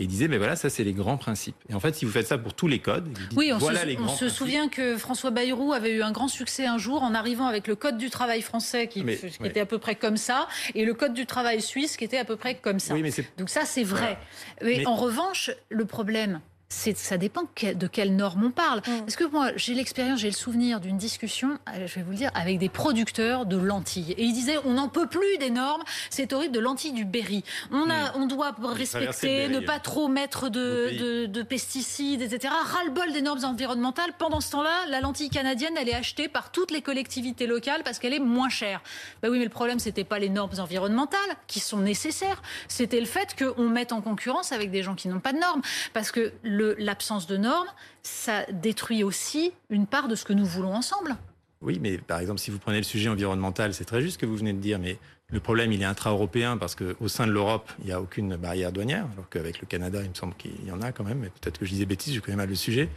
Et 0.00 0.04
il 0.04 0.08
disait, 0.08 0.26
mais 0.26 0.38
voilà, 0.38 0.56
ça 0.56 0.70
c'est 0.70 0.82
les 0.82 0.92
grands 0.92 1.16
principes. 1.16 1.54
Et 1.68 1.74
en 1.74 1.78
fait, 1.78 1.94
si 1.94 2.04
vous 2.04 2.10
faites 2.10 2.26
ça 2.26 2.36
pour 2.36 2.52
tous 2.52 2.66
les 2.66 2.80
codes, 2.80 3.16
oui, 3.36 3.52
on 3.52 3.60
se, 3.60 4.00
on 4.00 4.08
se 4.08 4.28
souvient 4.28 4.68
que 4.68 4.96
François 4.96 5.30
Bayrou 5.30 5.72
avait 5.72 5.92
eu 5.92 6.02
un 6.02 6.10
grand 6.10 6.26
succès 6.26 6.66
un 6.66 6.78
jour 6.78 7.04
en 7.04 7.14
arrivant 7.14 7.46
avec 7.46 7.68
le 7.68 7.76
code 7.76 7.96
du 7.96 8.10
travail 8.10 8.42
français 8.42 8.88
qui, 8.88 9.04
était 9.44 9.60
à 9.60 9.66
peu 9.66 9.78
près 9.78 9.94
comme 9.94 10.16
ça, 10.16 10.48
et 10.74 10.84
le 10.84 10.94
code 10.94 11.14
du 11.14 11.26
travail 11.26 11.60
suisse 11.60 11.96
qui 11.96 12.02
était 12.02 12.18
à 12.18 12.24
peu 12.24 12.34
près 12.34 12.56
comme 12.56 12.80
ça. 12.80 12.94
Donc 13.38 13.50
ça 13.50 13.64
c'est 13.64 13.84
vrai. 13.84 14.18
Mais 14.62 14.84
en 14.84 14.96
revanche, 14.96 15.52
le 15.70 15.84
problème, 15.84 16.40
ça 16.68 17.18
dépend 17.18 17.42
de 17.42 17.86
quelles 17.86 18.16
normes 18.16 18.44
on 18.44 18.50
parle. 18.50 18.82
Parce 18.82 19.16
que 19.16 19.24
moi, 19.24 19.50
j'ai 19.56 19.74
l'expérience, 19.74 20.20
j'ai 20.20 20.28
le 20.28 20.34
souvenir 20.34 20.80
d'une 20.80 20.98
discussion, 20.98 21.58
euh, 21.68 21.86
je 21.86 21.94
vais 21.94 22.02
vous 22.02 22.10
le 22.10 22.16
dire, 22.16 22.30
avec 22.34 22.58
des 22.58 22.68
producteurs 22.68 23.46
de 23.46 23.56
lentilles. 23.56 24.12
Et 24.12 24.24
ils 24.24 24.32
disaient, 24.32 24.58
on 24.64 24.74
n'en 24.74 24.88
peut 24.88 25.06
plus 25.06 25.38
des 25.38 25.50
normes, 25.50 25.82
c'est 26.10 26.32
horrible 26.32 26.54
de 26.54 26.60
lentilles 26.60 26.92
du 26.92 27.04
Berry. 27.04 27.44
On, 27.70 27.88
a, 27.90 28.10
mm. 28.10 28.22
on 28.22 28.26
doit 28.26 28.54
respecter, 28.62 29.48
ne 29.48 29.60
pas 29.60 29.78
trop 29.78 30.08
mettre 30.08 30.48
de, 30.48 31.26
de, 31.26 31.42
pesticides, 31.42 32.22
etc. 32.22 32.52
Ras-le-bol 32.52 33.12
des 33.12 33.22
normes 33.22 33.44
environnementales. 33.44 34.12
Pendant 34.18 34.40
ce 34.40 34.50
temps-là, 34.52 34.86
la 34.88 35.00
lentille 35.00 35.30
canadienne, 35.30 35.74
elle 35.78 35.88
est 35.88 35.94
achetée 35.94 36.28
par 36.28 36.50
toutes 36.50 36.70
les 36.70 36.82
collectivités 36.82 37.46
locales 37.46 37.82
parce 37.84 37.98
qu'elle 37.98 38.14
est 38.14 38.18
moins 38.18 38.48
chère. 38.48 38.82
Ben 39.22 39.30
oui, 39.30 39.38
mais 39.38 39.44
le 39.44 39.50
problème, 39.50 39.78
c'était 39.78 40.04
pas 40.04 40.18
les 40.18 40.28
normes 40.28 40.58
environnementales 40.58 41.18
qui 41.46 41.60
sont 41.60 41.78
nécessaires, 41.78 42.42
c'était 42.68 43.00
le 43.00 43.06
fait 43.06 43.36
qu'on 43.36 43.68
mette 43.68 43.92
en 43.92 44.00
concurrence 44.00 44.52
avec 44.52 44.70
des 44.70 44.82
gens 44.82 44.94
qui 44.94 45.08
n'ont 45.08 45.20
pas 45.20 45.32
de 45.32 45.38
normes. 45.38 45.62
Parce 45.92 46.10
que 46.10 46.32
l'absence 46.78 47.26
de 47.26 47.36
normes, 47.36 47.68
ça 48.02 48.44
détruit 48.52 49.04
aussi 49.04 49.52
une 49.70 49.86
part 49.86 50.08
de 50.08 50.14
ce 50.14 50.24
que 50.24 50.32
nous 50.32 50.46
voulons 50.46 50.74
ensemble. 50.74 51.16
Oui, 51.60 51.78
mais 51.80 51.98
par 51.98 52.20
exemple, 52.20 52.40
si 52.40 52.50
vous 52.50 52.58
prenez 52.58 52.78
le 52.78 52.84
sujet 52.84 53.08
environnemental, 53.08 53.72
c'est 53.72 53.86
très 53.86 54.02
juste 54.02 54.14
ce 54.14 54.18
que 54.18 54.26
vous 54.26 54.36
venez 54.36 54.52
de 54.52 54.58
dire, 54.58 54.78
mais 54.78 54.98
le 55.28 55.40
problème, 55.40 55.72
il 55.72 55.80
est 55.80 55.86
intra-européen 55.86 56.58
parce 56.58 56.74
qu'au 56.74 57.08
sein 57.08 57.26
de 57.26 57.32
l'Europe, 57.32 57.72
il 57.80 57.86
n'y 57.86 57.92
a 57.92 58.00
aucune 58.00 58.36
barrière 58.36 58.70
douanière, 58.70 59.06
alors 59.14 59.28
qu'avec 59.30 59.60
le 59.60 59.66
Canada, 59.66 60.00
il 60.02 60.10
me 60.10 60.14
semble 60.14 60.34
qu'il 60.34 60.64
y 60.66 60.70
en 60.70 60.82
a 60.82 60.92
quand 60.92 61.04
même, 61.04 61.18
mais 61.18 61.30
peut-être 61.40 61.58
que 61.58 61.64
je 61.64 61.70
disais 61.70 61.86
bêtises, 61.86 62.14
je 62.14 62.20
connais 62.20 62.36
mal 62.36 62.50
le 62.50 62.54
sujet. 62.54 62.90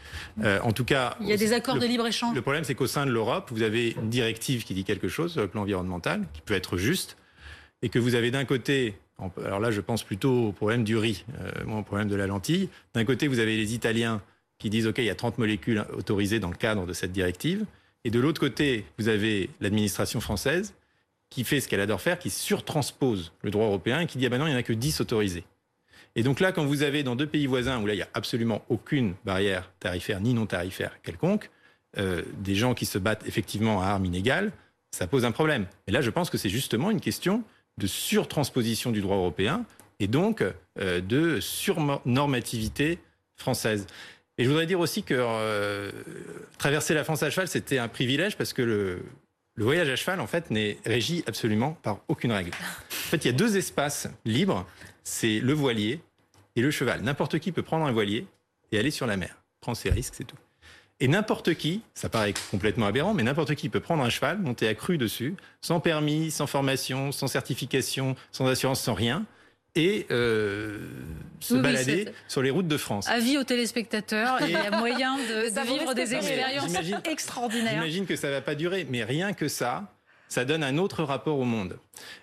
Euh, 0.43 0.59
en 0.61 0.73
tout 0.73 0.83
cas... 0.83 1.15
Il 1.21 1.27
y 1.27 1.33
a 1.33 1.37
des 1.37 1.53
accords 1.53 1.79
de 1.79 1.85
libre-échouage. 1.85 2.35
Le 2.35 2.41
problème, 2.41 2.65
c'est 2.65 2.75
qu'au 2.75 2.87
sein 2.87 3.05
de 3.05 3.11
l'Europe, 3.11 3.49
vous 3.51 3.61
avez 3.61 3.91
une 3.91 4.09
directive 4.09 4.65
qui 4.65 4.73
dit 4.73 4.83
quelque 4.83 5.07
chose 5.07 5.31
sur 5.31 5.41
le 5.41 5.47
plan 5.47 5.61
environnemental, 5.61 6.27
qui 6.33 6.41
peut 6.41 6.53
être 6.53 6.77
juste, 6.77 7.17
et 7.81 7.89
que 7.89 7.99
vous 7.99 8.15
avez 8.15 8.31
d'un 8.31 8.45
côté 8.45 8.97
alors 9.43 9.59
là, 9.59 9.71
je 9.71 9.81
pense 9.81 10.03
plutôt 10.03 10.47
au 10.47 10.51
problème 10.51 10.83
du 10.83 10.95
riz, 10.97 11.25
euh, 11.39 11.65
moins 11.65 11.79
au 11.79 11.83
problème 11.83 12.07
de 12.07 12.15
la 12.15 12.27
lentille. 12.27 12.69
D'un 12.93 13.05
côté, 13.05 13.27
vous 13.27 13.39
avez 13.39 13.57
les 13.57 13.73
Italiens 13.73 14.21
qui 14.59 14.69
disent 14.69 14.87
OK, 14.87 14.99
il 14.99 15.05
y 15.05 15.09
a 15.09 15.15
30 15.15 15.37
molécules 15.37 15.85
autorisées 15.93 16.39
dans 16.39 16.49
le 16.49 16.55
cadre 16.55 16.85
de 16.85 16.93
cette 16.93 17.11
directive. 17.11 17.65
Et 18.03 18.11
de 18.11 18.19
l'autre 18.19 18.39
côté, 18.39 18.85
vous 18.97 19.07
avez 19.07 19.49
l'administration 19.59 20.19
française 20.19 20.73
qui 21.29 21.43
fait 21.43 21.59
ce 21.59 21.67
qu'elle 21.67 21.81
adore 21.81 21.99
faire, 21.99 22.19
qui 22.19 22.29
surtranspose 22.29 23.33
le 23.41 23.51
droit 23.51 23.65
européen 23.65 23.99
et 23.99 24.05
qui 24.05 24.17
dit 24.17 24.25
ah 24.25 24.29
ben 24.29 24.37
non, 24.37 24.45
il 24.47 24.51
n'y 24.51 24.55
en 24.55 24.59
a 24.59 24.63
que 24.63 24.73
10 24.73 25.01
autorisées. 25.01 25.43
Et 26.15 26.23
donc 26.23 26.39
là, 26.39 26.51
quand 26.51 26.65
vous 26.65 26.83
avez 26.83 27.03
dans 27.03 27.15
deux 27.15 27.27
pays 27.27 27.47
voisins 27.47 27.81
où 27.81 27.85
là, 27.85 27.93
il 27.93 27.97
n'y 27.97 28.03
a 28.03 28.09
absolument 28.13 28.63
aucune 28.69 29.13
barrière 29.25 29.71
tarifaire 29.79 30.21
ni 30.21 30.33
non 30.33 30.45
tarifaire 30.45 31.01
quelconque, 31.01 31.49
euh, 31.97 32.21
des 32.39 32.55
gens 32.55 32.73
qui 32.73 32.85
se 32.85 32.97
battent 32.97 33.27
effectivement 33.27 33.81
à 33.81 33.87
armes 33.87 34.05
inégales, 34.05 34.51
ça 34.91 35.05
pose 35.07 35.25
un 35.25 35.31
problème. 35.31 35.67
Et 35.87 35.91
là, 35.91 36.01
je 36.01 36.09
pense 36.09 36.29
que 36.29 36.37
c'est 36.37 36.49
justement 36.49 36.91
une 36.91 37.01
question 37.01 37.43
de 37.77 37.87
surtransposition 37.87 38.91
du 38.91 39.01
droit 39.01 39.17
européen 39.17 39.65
et 39.99 40.07
donc 40.07 40.43
euh, 40.79 41.01
de 41.01 41.39
surnormativité 41.39 42.99
française. 43.35 43.87
Et 44.37 44.43
je 44.43 44.49
voudrais 44.49 44.65
dire 44.67 44.79
aussi 44.79 45.03
que 45.03 45.15
euh, 45.17 45.91
traverser 46.57 46.93
la 46.93 47.03
France 47.03 47.23
à 47.23 47.29
cheval, 47.29 47.47
c'était 47.47 47.79
un 47.79 47.87
privilège 47.87 48.37
parce 48.37 48.53
que 48.53 48.61
le, 48.61 49.03
le 49.55 49.63
voyage 49.63 49.89
à 49.89 49.95
cheval, 49.95 50.19
en 50.19 50.27
fait, 50.27 50.51
n'est 50.51 50.77
régi 50.85 51.23
absolument 51.25 51.73
par 51.81 52.01
aucune 52.07 52.31
règle. 52.31 52.51
En 52.51 53.09
fait, 53.09 53.25
il 53.25 53.27
y 53.27 53.29
a 53.29 53.33
deux 53.33 53.57
espaces 53.57 54.07
libres, 54.25 54.67
c'est 55.03 55.39
le 55.39 55.53
voilier 55.53 56.01
et 56.55 56.61
le 56.61 56.69
cheval. 56.69 57.01
N'importe 57.01 57.39
qui 57.39 57.51
peut 57.51 57.63
prendre 57.63 57.85
un 57.85 57.91
voilier 57.91 58.27
et 58.71 58.77
aller 58.77 58.91
sur 58.91 59.07
la 59.07 59.17
mer. 59.17 59.41
Prendre 59.61 59.77
ses 59.77 59.89
risques, 59.89 60.13
c'est 60.15 60.25
tout. 60.25 60.37
Et 60.99 61.07
n'importe 61.07 61.53
qui, 61.53 61.81
ça 61.93 62.09
paraît 62.09 62.33
complètement 62.49 62.87
aberrant, 62.87 63.13
mais 63.13 63.23
n'importe 63.23 63.53
qui 63.53 63.69
peut 63.69 63.79
prendre 63.79 64.03
un 64.03 64.09
cheval, 64.09 64.39
monter 64.39 64.67
à 64.67 64.73
cru 64.73 64.97
dessus, 64.97 65.35
sans 65.61 65.79
permis, 65.79 66.31
sans 66.31 66.47
formation, 66.47 67.11
sans 67.11 67.27
certification, 67.27 68.15
sans 68.31 68.47
assurance, 68.47 68.81
sans 68.81 68.95
rien, 68.95 69.25
et 69.75 70.07
euh, 70.09 70.79
se 71.39 71.53
balader 71.53 72.09
sur 72.27 72.41
les 72.41 72.49
routes 72.49 72.67
de 72.67 72.77
France. 72.77 73.07
Avis 73.09 73.37
aux 73.37 73.43
téléspectateurs, 73.43 74.39
il 74.41 74.49
y 74.49 74.55
a 74.55 74.71
moyen 74.71 75.17
de, 75.17 75.61
vivre 75.67 75.93
des 75.93 76.15
expériences 76.15 76.73
extraordinaires. 77.05 77.73
J'imagine 77.73 78.05
que 78.07 78.15
ça 78.15 78.29
ne 78.29 78.33
va 78.33 78.41
pas 78.41 78.55
durer, 78.55 78.87
mais 78.89 79.03
rien 79.03 79.33
que 79.33 79.47
ça, 79.47 79.93
ça 80.29 80.45
donne 80.45 80.63
un 80.63 80.79
autre 80.79 81.03
rapport 81.03 81.37
au 81.37 81.45
monde. 81.45 81.77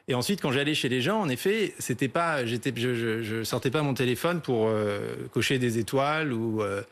Et 0.09 0.15
ensuite, 0.15 0.41
quand 0.41 0.51
j'allais 0.51 0.75
chez 0.75 0.89
les 0.89 1.01
gens, 1.01 1.21
en 1.21 1.29
effet, 1.29 1.75
c'était 1.79 2.09
pas, 2.09 2.45
j'étais, 2.45 2.73
je, 2.75 3.23
je, 3.23 3.45
sortais 3.45 3.71
pas 3.71 3.83
mon 3.83 3.95
téléphone 3.95 4.41
pour 4.41 4.67
euh, 4.67 5.15
cocher 5.33 5.61
des 5.61 5.79
étoiles 5.79 6.33
ou 6.33 6.61
euh, 6.61 6.83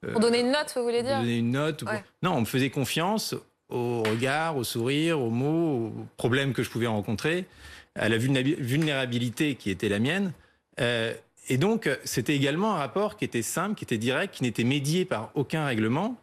pour 0.00 0.20
donner 0.20 0.40
une 0.40 0.50
note, 0.50 0.72
vous 0.74 0.82
voulez 0.82 1.02
dire 1.02 1.18
Donner 1.18 1.38
une 1.38 1.50
note. 1.50 1.84
Non, 2.22 2.32
on 2.32 2.40
me 2.40 2.46
faisait 2.46 2.70
confiance 2.70 3.34
au 3.68 4.02
regard, 4.02 4.56
au 4.56 4.64
sourire, 4.64 5.20
aux 5.20 5.30
mots, 5.30 5.86
aux 5.86 6.06
problèmes 6.16 6.52
que 6.52 6.62
je 6.62 6.70
pouvais 6.70 6.86
rencontrer, 6.86 7.46
à 7.94 8.08
la 8.08 8.18
vulnérabilité 8.18 9.54
qui 9.54 9.70
était 9.70 9.88
la 9.88 9.98
mienne. 9.98 10.32
Euh, 10.80 11.14
et 11.48 11.56
donc, 11.56 11.88
c'était 12.04 12.34
également 12.34 12.74
un 12.74 12.78
rapport 12.78 13.16
qui 13.16 13.24
était 13.24 13.42
simple, 13.42 13.74
qui 13.74 13.84
était 13.84 13.98
direct, 13.98 14.34
qui 14.34 14.42
n'était 14.42 14.64
médié 14.64 15.04
par 15.04 15.30
aucun 15.34 15.64
règlement. 15.64 16.16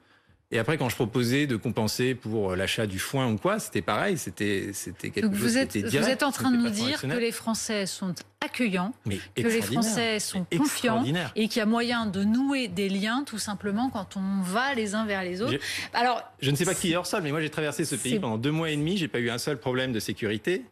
Et 0.49 0.59
après, 0.59 0.77
quand 0.77 0.87
je 0.87 0.95
proposais 0.95 1.45
de 1.45 1.57
compenser 1.57 2.15
pour 2.15 2.55
l'achat 2.55 2.87
du 2.87 2.99
foin 2.99 3.29
ou 3.29 3.37
quoi, 3.37 3.59
c'était 3.59 3.81
pareil, 3.81 4.17
c'était 4.17 4.69
c'était 4.71 5.09
quelque 5.09 5.29
chose 5.29 5.37
vous 5.37 5.57
êtes, 5.57 5.73
direct, 5.73 5.97
Vous 5.97 6.09
êtes 6.09 6.23
en 6.23 6.31
train 6.31 6.51
de 6.51 6.57
nous 6.57 6.69
dire 6.69 7.01
que 7.01 7.07
les 7.07 7.33
Français 7.33 7.85
sont 7.85 8.15
accueillants, 8.39 8.93
que 9.35 9.41
les 9.41 9.61
Français 9.61 10.19
sont 10.19 10.45
confiants 10.45 11.03
et 11.35 11.49
qu'il 11.49 11.59
y 11.59 11.61
a 11.61 11.65
moyen 11.65 12.05
de 12.05 12.23
nouer 12.23 12.69
des 12.69 12.87
liens 12.87 13.23
tout 13.25 13.39
simplement 13.39 13.89
quand 13.89 14.15
on 14.15 14.41
va 14.41 14.73
les 14.73 14.95
uns 14.95 15.05
vers 15.05 15.23
les 15.23 15.41
autres. 15.41 15.59
Alors, 15.93 16.23
je 16.39 16.49
ne 16.49 16.55
sais 16.55 16.65
pas 16.65 16.75
qui 16.75 16.93
est 16.93 16.95
hors 16.95 17.07
sol, 17.07 17.23
mais 17.23 17.31
moi 17.31 17.41
j'ai 17.41 17.49
traversé 17.49 17.83
ce 17.83 17.95
pays 17.95 18.19
pendant 18.19 18.37
deux 18.37 18.51
mois 18.51 18.69
et 18.69 18.77
demi, 18.77 18.95
j'ai 18.95 19.09
pas 19.09 19.19
eu 19.19 19.29
un 19.29 19.39
seul 19.39 19.59
problème 19.59 19.91
de 19.91 19.99
sécurité. 19.99 20.63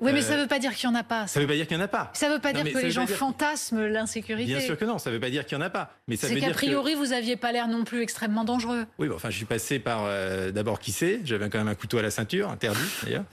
Oui, 0.00 0.12
mais 0.12 0.22
ça 0.22 0.36
ne 0.36 0.42
veut 0.42 0.46
pas 0.46 0.60
dire 0.60 0.74
qu'il 0.76 0.88
n'y 0.88 0.94
en 0.94 0.98
a 0.98 1.02
pas. 1.02 1.26
Ça 1.26 1.40
ne 1.40 1.44
veut 1.44 1.48
pas 1.48 1.56
dire 1.56 1.66
qu'il 1.66 1.76
n'y 1.76 1.82
en 1.82 1.86
a 1.86 1.88
pas. 1.88 2.10
Ça 2.12 2.28
ne 2.28 2.34
veut 2.34 2.40
pas 2.40 2.52
dire 2.52 2.64
que 2.64 2.78
les 2.78 2.90
gens 2.92 3.06
fantasment 3.06 3.80
l'insécurité. 3.80 4.52
Bien 4.52 4.60
sûr 4.60 4.78
que 4.78 4.84
non, 4.84 4.98
ça 4.98 5.10
ne 5.10 5.16
veut 5.16 5.20
pas 5.20 5.30
dire 5.30 5.44
qu'il 5.44 5.58
n'y 5.58 5.64
en 5.64 5.66
a 5.66 5.70
pas. 5.70 5.92
Mais 6.06 6.16
c'est 6.16 6.38
qu'a 6.38 6.50
priori, 6.50 6.94
vous 6.94 7.08
n'aviez 7.08 7.36
pas 7.36 7.50
l'air 7.50 7.66
non 7.66 7.82
plus 7.82 8.00
extrêmement 8.00 8.44
dangereux. 8.44 8.86
Oui, 8.98 9.08
enfin, 9.12 9.30
je 9.30 9.36
suis 9.36 9.44
passé 9.44 9.80
par 9.80 10.04
euh, 10.04 10.52
d'abord 10.52 10.78
qui 10.78 10.92
sait, 10.92 11.20
j'avais 11.24 11.48
quand 11.48 11.58
même 11.58 11.68
un 11.68 11.74
couteau 11.74 11.98
à 11.98 12.02
la 12.02 12.10
ceinture, 12.10 12.48
interdit 12.48 12.78
d'ailleurs. 13.02 13.24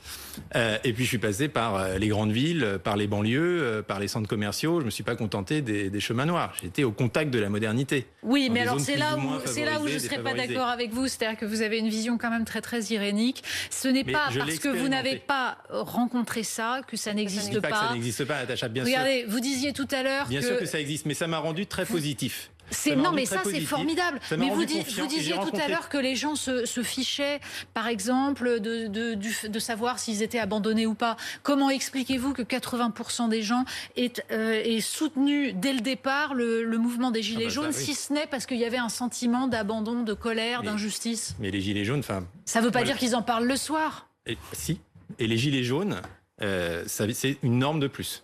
Euh, 0.55 0.77
et 0.83 0.91
puis 0.91 1.03
je 1.03 1.09
suis 1.09 1.17
passé 1.17 1.47
par 1.47 1.75
euh, 1.75 1.97
les 1.97 2.07
grandes 2.07 2.31
villes, 2.31 2.79
par 2.83 2.97
les 2.97 3.07
banlieues, 3.07 3.83
par 3.87 3.99
les 3.99 4.07
centres 4.07 4.27
commerciaux. 4.27 4.77
Je 4.77 4.81
ne 4.81 4.85
me 4.85 4.91
suis 4.91 5.03
pas 5.03 5.15
contenté 5.15 5.61
des, 5.61 5.99
chemins 5.99 6.25
noirs. 6.25 6.53
J'étais 6.61 6.83
au 6.83 6.91
contact 6.91 7.31
de 7.31 7.39
la 7.39 7.49
modernité. 7.49 8.07
Oui, 8.23 8.49
mais 8.51 8.61
alors 8.61 8.79
c'est 8.79 8.97
là, 8.97 9.17
où, 9.17 9.39
c'est 9.45 9.65
là 9.65 9.79
où 9.79 9.87
je 9.87 9.93
ne 9.93 9.99
serais 9.99 10.21
pas 10.21 10.33
d'accord 10.33 10.67
avec 10.67 10.91
vous. 10.91 11.07
C'est-à-dire 11.07 11.37
que 11.37 11.45
vous 11.45 11.61
avez 11.61 11.77
une 11.77 11.89
vision 11.89 12.17
quand 12.17 12.31
même 12.31 12.45
très 12.45 12.61
très 12.61 12.81
irénique. 12.85 13.43
Ce 13.69 13.87
n'est 13.87 14.03
pas 14.03 14.29
parce 14.35 14.57
que 14.57 14.67
vous 14.67 14.89
n'avez 14.89 15.17
pas 15.17 15.57
rencontré 15.69 16.43
ça 16.55 16.81
que 16.87 16.95
ça 16.97 17.13
n'existe 17.13 17.45
n'existe 17.45 17.61
pas. 17.61 17.87
ça 17.87 17.93
n'existe 17.93 18.25
pas, 18.25 18.39
Natacha, 18.39 18.67
bien 18.69 18.83
Regardez, 18.83 19.25
vous 19.27 19.39
disiez 19.39 19.73
tout 19.73 19.87
à 19.91 20.03
l'heure 20.03 20.27
Bien 20.27 20.41
sûr 20.41 20.57
que 20.57 20.65
ça 20.65 20.79
existe, 20.79 21.05
mais 21.05 21.13
ça 21.13 21.27
m'a 21.27 21.39
rendu 21.39 21.65
très 21.65 21.85
positif. 21.85 22.49
non, 22.95 23.11
mais 23.11 23.25
ça 23.25 23.41
c'est 23.43 23.59
formidable. 23.61 24.19
Mais 24.37 24.49
vous, 24.49 24.55
vous 24.55 24.65
disiez 25.07 25.33
tout 25.33 25.55
à 25.61 25.67
l'heure 25.67 25.89
que 25.89 25.97
les 25.97 26.15
gens 26.15 26.35
se, 26.35 26.83
fichaient, 26.83 27.39
par 27.73 27.87
exemple, 27.87 28.59
de, 28.59 28.87
de, 28.87 29.59
savoir 29.59 29.99
s'ils 29.99 30.23
étaient 30.23 30.39
abandonnés 30.39 30.87
ou 30.87 30.93
pas. 30.93 31.17
Comment 31.43 31.69
expliquez-vous 31.69 32.33
que 32.33 32.41
80% 32.41 33.29
des 33.29 33.41
gens 33.41 33.65
aient, 33.97 34.13
euh, 34.31 34.79
soutenu 34.79 35.53
dès 35.53 35.73
le 35.73 35.81
départ 35.81 36.33
le, 36.33 36.77
mouvement 36.77 37.11
des 37.11 37.21
Gilets 37.21 37.45
ah 37.45 37.47
bah 37.47 37.53
jaunes, 37.53 37.71
si 37.71 37.95
ce 37.95 38.13
n'est 38.13 38.27
parce 38.27 38.45
qu'il 38.45 38.57
y 38.57 38.65
avait 38.65 38.77
un 38.77 38.89
sentiment 38.89 39.47
d'abandon, 39.47 40.03
de 40.03 40.13
colère, 40.13 40.61
d'injustice? 40.63 41.35
Mais 41.39 41.51
les 41.51 41.61
Gilets 41.61 41.85
jaunes, 41.85 41.99
enfin. 41.99 42.25
Ça 42.45 42.61
ne 42.61 42.65
veut 42.65 42.71
pas 42.71 42.83
dire 42.83 42.97
qu'ils 42.97 43.15
en 43.15 43.21
parlent 43.21 43.47
le 43.47 43.57
soir? 43.57 44.07
Et, 44.25 44.37
si. 44.53 44.79
Et 45.19 45.27
les 45.27 45.37
Gilets 45.37 45.63
jaunes, 45.63 46.01
euh, 46.41 46.83
c'est 46.87 47.37
une 47.43 47.59
norme 47.59 47.79
de 47.79 47.87
plus. 47.87 48.23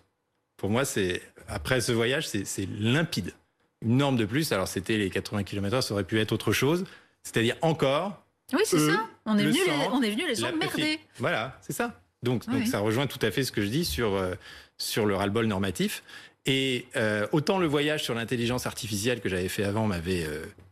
Pour 0.58 0.70
moi, 0.70 0.86
c'est 0.86 1.22
après 1.48 1.82
ce 1.82 1.92
voyage, 1.92 2.28
c'est 2.28 2.70
limpide. 2.80 3.34
Une 3.82 3.98
norme 3.98 4.16
de 4.16 4.26
plus. 4.26 4.52
Alors, 4.52 4.68
c'était 4.68 4.98
les 4.98 5.10
80 5.10 5.44
km/h, 5.44 5.82
ça 5.82 5.94
aurait 5.94 6.04
pu 6.04 6.20
être 6.20 6.32
autre 6.32 6.52
chose. 6.52 6.86
C'est-à-dire 7.24 7.56
encore. 7.62 8.24
Oui, 8.54 8.62
c'est 8.66 8.80
ça. 8.80 9.08
On 9.26 9.38
est, 9.38 9.46
venu 9.46 9.60
les, 9.66 9.88
on 9.92 10.02
est 10.02 10.12
venu 10.12 10.28
les 10.28 10.44
emmerder. 10.44 11.00
Voilà, 11.18 11.58
c'est 11.62 11.74
ça. 11.74 12.00
Donc, 12.22 12.48
donc 12.48 12.68
ça 12.68 12.80
rejoint 12.80 13.08
tout 13.08 13.20
à 13.22 13.32
fait 13.32 13.44
ce 13.44 13.52
que 13.52 13.62
je 13.62 13.70
dis 13.70 13.86
sur, 13.86 14.14
euh, 14.14 14.36
sur 14.78 15.06
le 15.06 15.16
ras-le-bol 15.16 15.48
normatif. 15.48 16.04
Et 16.46 16.86
euh, 16.96 17.28
autant 17.32 17.60
le 17.60 17.68
voyage 17.68 18.04
sur 18.04 18.14
l'intelligence 18.14 18.66
artificielle 18.66 19.22
que 19.22 19.30
j'avais 19.30 19.48
fait 19.48 19.64
avant 19.64 19.88
m'avait 19.88 20.28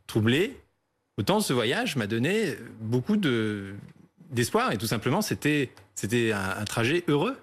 troublé, 0.08 0.58
autant 1.18 1.40
ce 1.40 1.54
voyage 1.54 1.96
m'a 1.96 2.08
donné 2.08 2.56
beaucoup 2.80 3.18
de, 3.18 3.76
d'espoir. 4.30 4.72
Et 4.72 4.78
tout 4.78 4.88
simplement, 4.88 5.22
c'était 5.22 5.70
c'était 5.96 6.32
un, 6.32 6.64
trajet 6.66 7.04
heureux. 7.08 7.38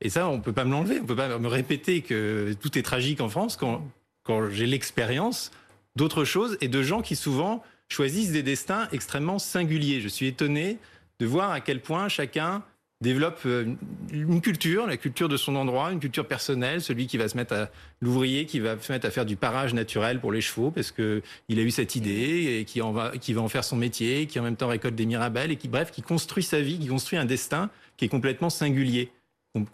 Et 0.00 0.08
ça, 0.08 0.28
on 0.28 0.40
peut 0.40 0.52
pas 0.52 0.64
me 0.64 0.70
l'enlever. 0.70 1.00
On 1.00 1.06
peut 1.06 1.16
pas 1.16 1.38
me 1.38 1.48
répéter 1.48 2.02
que 2.02 2.54
tout 2.60 2.78
est 2.78 2.82
tragique 2.82 3.20
en 3.20 3.28
France 3.28 3.56
quand, 3.56 3.86
quand 4.22 4.48
j'ai 4.48 4.66
l'expérience 4.66 5.50
d'autres 5.96 6.24
choses 6.24 6.56
et 6.60 6.68
de 6.68 6.82
gens 6.82 7.02
qui 7.02 7.16
souvent 7.16 7.62
choisissent 7.88 8.32
des 8.32 8.42
destins 8.42 8.88
extrêmement 8.92 9.38
singuliers. 9.38 10.00
Je 10.00 10.08
suis 10.08 10.26
étonné 10.26 10.78
de 11.18 11.26
voir 11.26 11.50
à 11.50 11.60
quel 11.60 11.82
point 11.82 12.08
chacun 12.08 12.62
développe 13.00 13.40
euh, 13.46 13.74
une 14.12 14.40
culture, 14.40 14.86
la 14.86 14.96
culture 14.96 15.28
de 15.28 15.36
son 15.36 15.54
endroit, 15.54 15.92
une 15.92 16.00
culture 16.00 16.26
personnelle, 16.26 16.82
celui 16.82 17.06
qui 17.06 17.16
va 17.16 17.28
se 17.28 17.36
mettre 17.36 17.54
à 17.54 17.68
l'ouvrier, 18.00 18.44
qui 18.44 18.58
va 18.58 18.76
se 18.80 18.90
mettre 18.90 19.06
à 19.06 19.10
faire 19.10 19.24
du 19.24 19.36
parage 19.36 19.72
naturel 19.72 20.20
pour 20.20 20.32
les 20.32 20.40
chevaux 20.40 20.70
parce 20.72 20.90
que 20.90 21.22
il 21.48 21.58
a 21.60 21.62
eu 21.62 21.70
cette 21.70 21.94
idée 21.94 22.58
et 22.60 22.64
qui 22.64 22.82
en 22.82 22.90
va, 22.92 23.12
qui 23.16 23.32
va 23.34 23.40
en 23.42 23.48
faire 23.48 23.62
son 23.64 23.76
métier, 23.76 24.26
qui 24.26 24.40
en 24.40 24.42
même 24.42 24.56
temps 24.56 24.68
récolte 24.68 24.96
des 24.96 25.06
mirabelles 25.06 25.52
et 25.52 25.56
qui, 25.56 25.68
bref, 25.68 25.92
qui 25.92 26.02
construit 26.02 26.42
sa 26.42 26.60
vie, 26.60 26.78
qui 26.78 26.88
construit 26.88 27.18
un 27.18 27.24
destin 27.24 27.70
qui 27.96 28.04
est 28.04 28.08
complètement 28.08 28.50
singulier, 28.50 29.12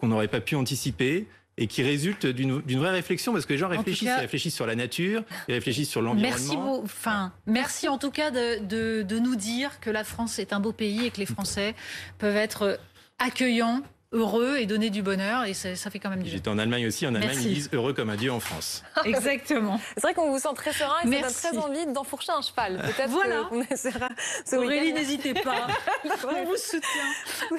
qu'on 0.01 0.09
n'aurait 0.09 0.29
pas 0.29 0.41
pu 0.41 0.55
anticiper 0.55 1.27
et 1.57 1.67
qui 1.69 1.83
résulte 1.83 2.27
d'une 2.27 2.61
vraie 2.61 2.91
réflexion 2.91 3.33
parce 3.33 3.47
que 3.47 3.53
les 3.53 3.59
gens 3.59 3.69
réfléchissent, 3.69 4.09
cas- 4.09 4.17
ils 4.19 4.23
réfléchissent 4.23 4.55
sur 4.57 4.67
la 4.67 4.75
nature, 4.75 5.23
ils 5.49 5.55
réfléchissent 5.55 5.89
sur 5.91 6.03
l'environnement. 6.03 6.37
Merci, 6.37 6.57
beau- 6.57 6.83
enfin, 6.83 7.33
merci 7.47 7.89
en 7.89 7.97
tout 7.97 8.11
cas 8.11 8.31
de, 8.31 8.59
de- 8.67 9.03
de 9.03 9.19
nous 9.19 9.37
dire 9.37 9.79
que 9.81 9.89
la 9.89 10.03
France 10.05 10.39
est 10.39 10.53
un 10.53 10.59
beau 10.61 10.73
pays 10.73 11.07
et 11.07 11.11
que 11.11 11.19
les 11.21 11.27
Français 11.27 11.75
peuvent 12.19 12.37
être 12.37 12.79
accueillants, 13.19 13.81
heureux 14.13 14.59
et 14.59 14.67
donner 14.67 14.91
du 14.91 15.03
bonheur. 15.03 15.45
Et 15.45 15.55
ça, 15.55 15.75
ça 15.77 15.91
fait 15.91 15.99
quand 15.99 16.11
même 16.11 16.21
du 16.21 16.25
bien. 16.25 16.33
J'étais 16.35 16.49
en 16.49 16.59
Allemagne 16.59 16.87
aussi, 16.87 17.07
en 17.07 17.15
Allemagne 17.15 17.31
Merci. 17.35 17.49
ils 17.49 17.55
disent 17.55 17.71
heureux 17.73 17.93
comme 17.93 18.11
un 18.11 18.17
dieu 18.17 18.33
en 18.33 18.41
France. 18.41 18.85
Exactement. 19.05 19.81
C'est 19.97 20.03
vrai 20.03 20.15
qu'on 20.15 20.31
vous 20.31 20.39
sent 20.39 20.55
très 20.55 20.73
serein 20.73 20.95
et 21.01 21.05
ça 21.05 21.11
donne 21.11 21.21
Merci. 21.21 21.47
très 21.49 21.59
envie 21.59 21.87
d'enfourcher 21.93 22.33
un 22.33 22.43
cheval. 22.43 22.79
Peut-être 22.79 23.11
Voilà. 23.11 23.43
qu'on 23.49 23.63
essaiera 23.63 24.09
ce 24.47 24.57
Aurélie, 24.57 24.93
n'hésitez 24.93 25.35
pas. 25.35 25.67
On 26.25 26.45
vous 26.45 26.57
soutient. 26.57 27.59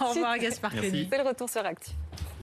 Au 0.00 0.08
revoir, 0.10 0.38
Gaspard. 0.38 0.72
Koenig. 0.72 1.08
C'est 1.10 1.18
le 1.22 1.28
retour 1.28 1.48
sur 1.50 1.64
Actu. 1.66 1.90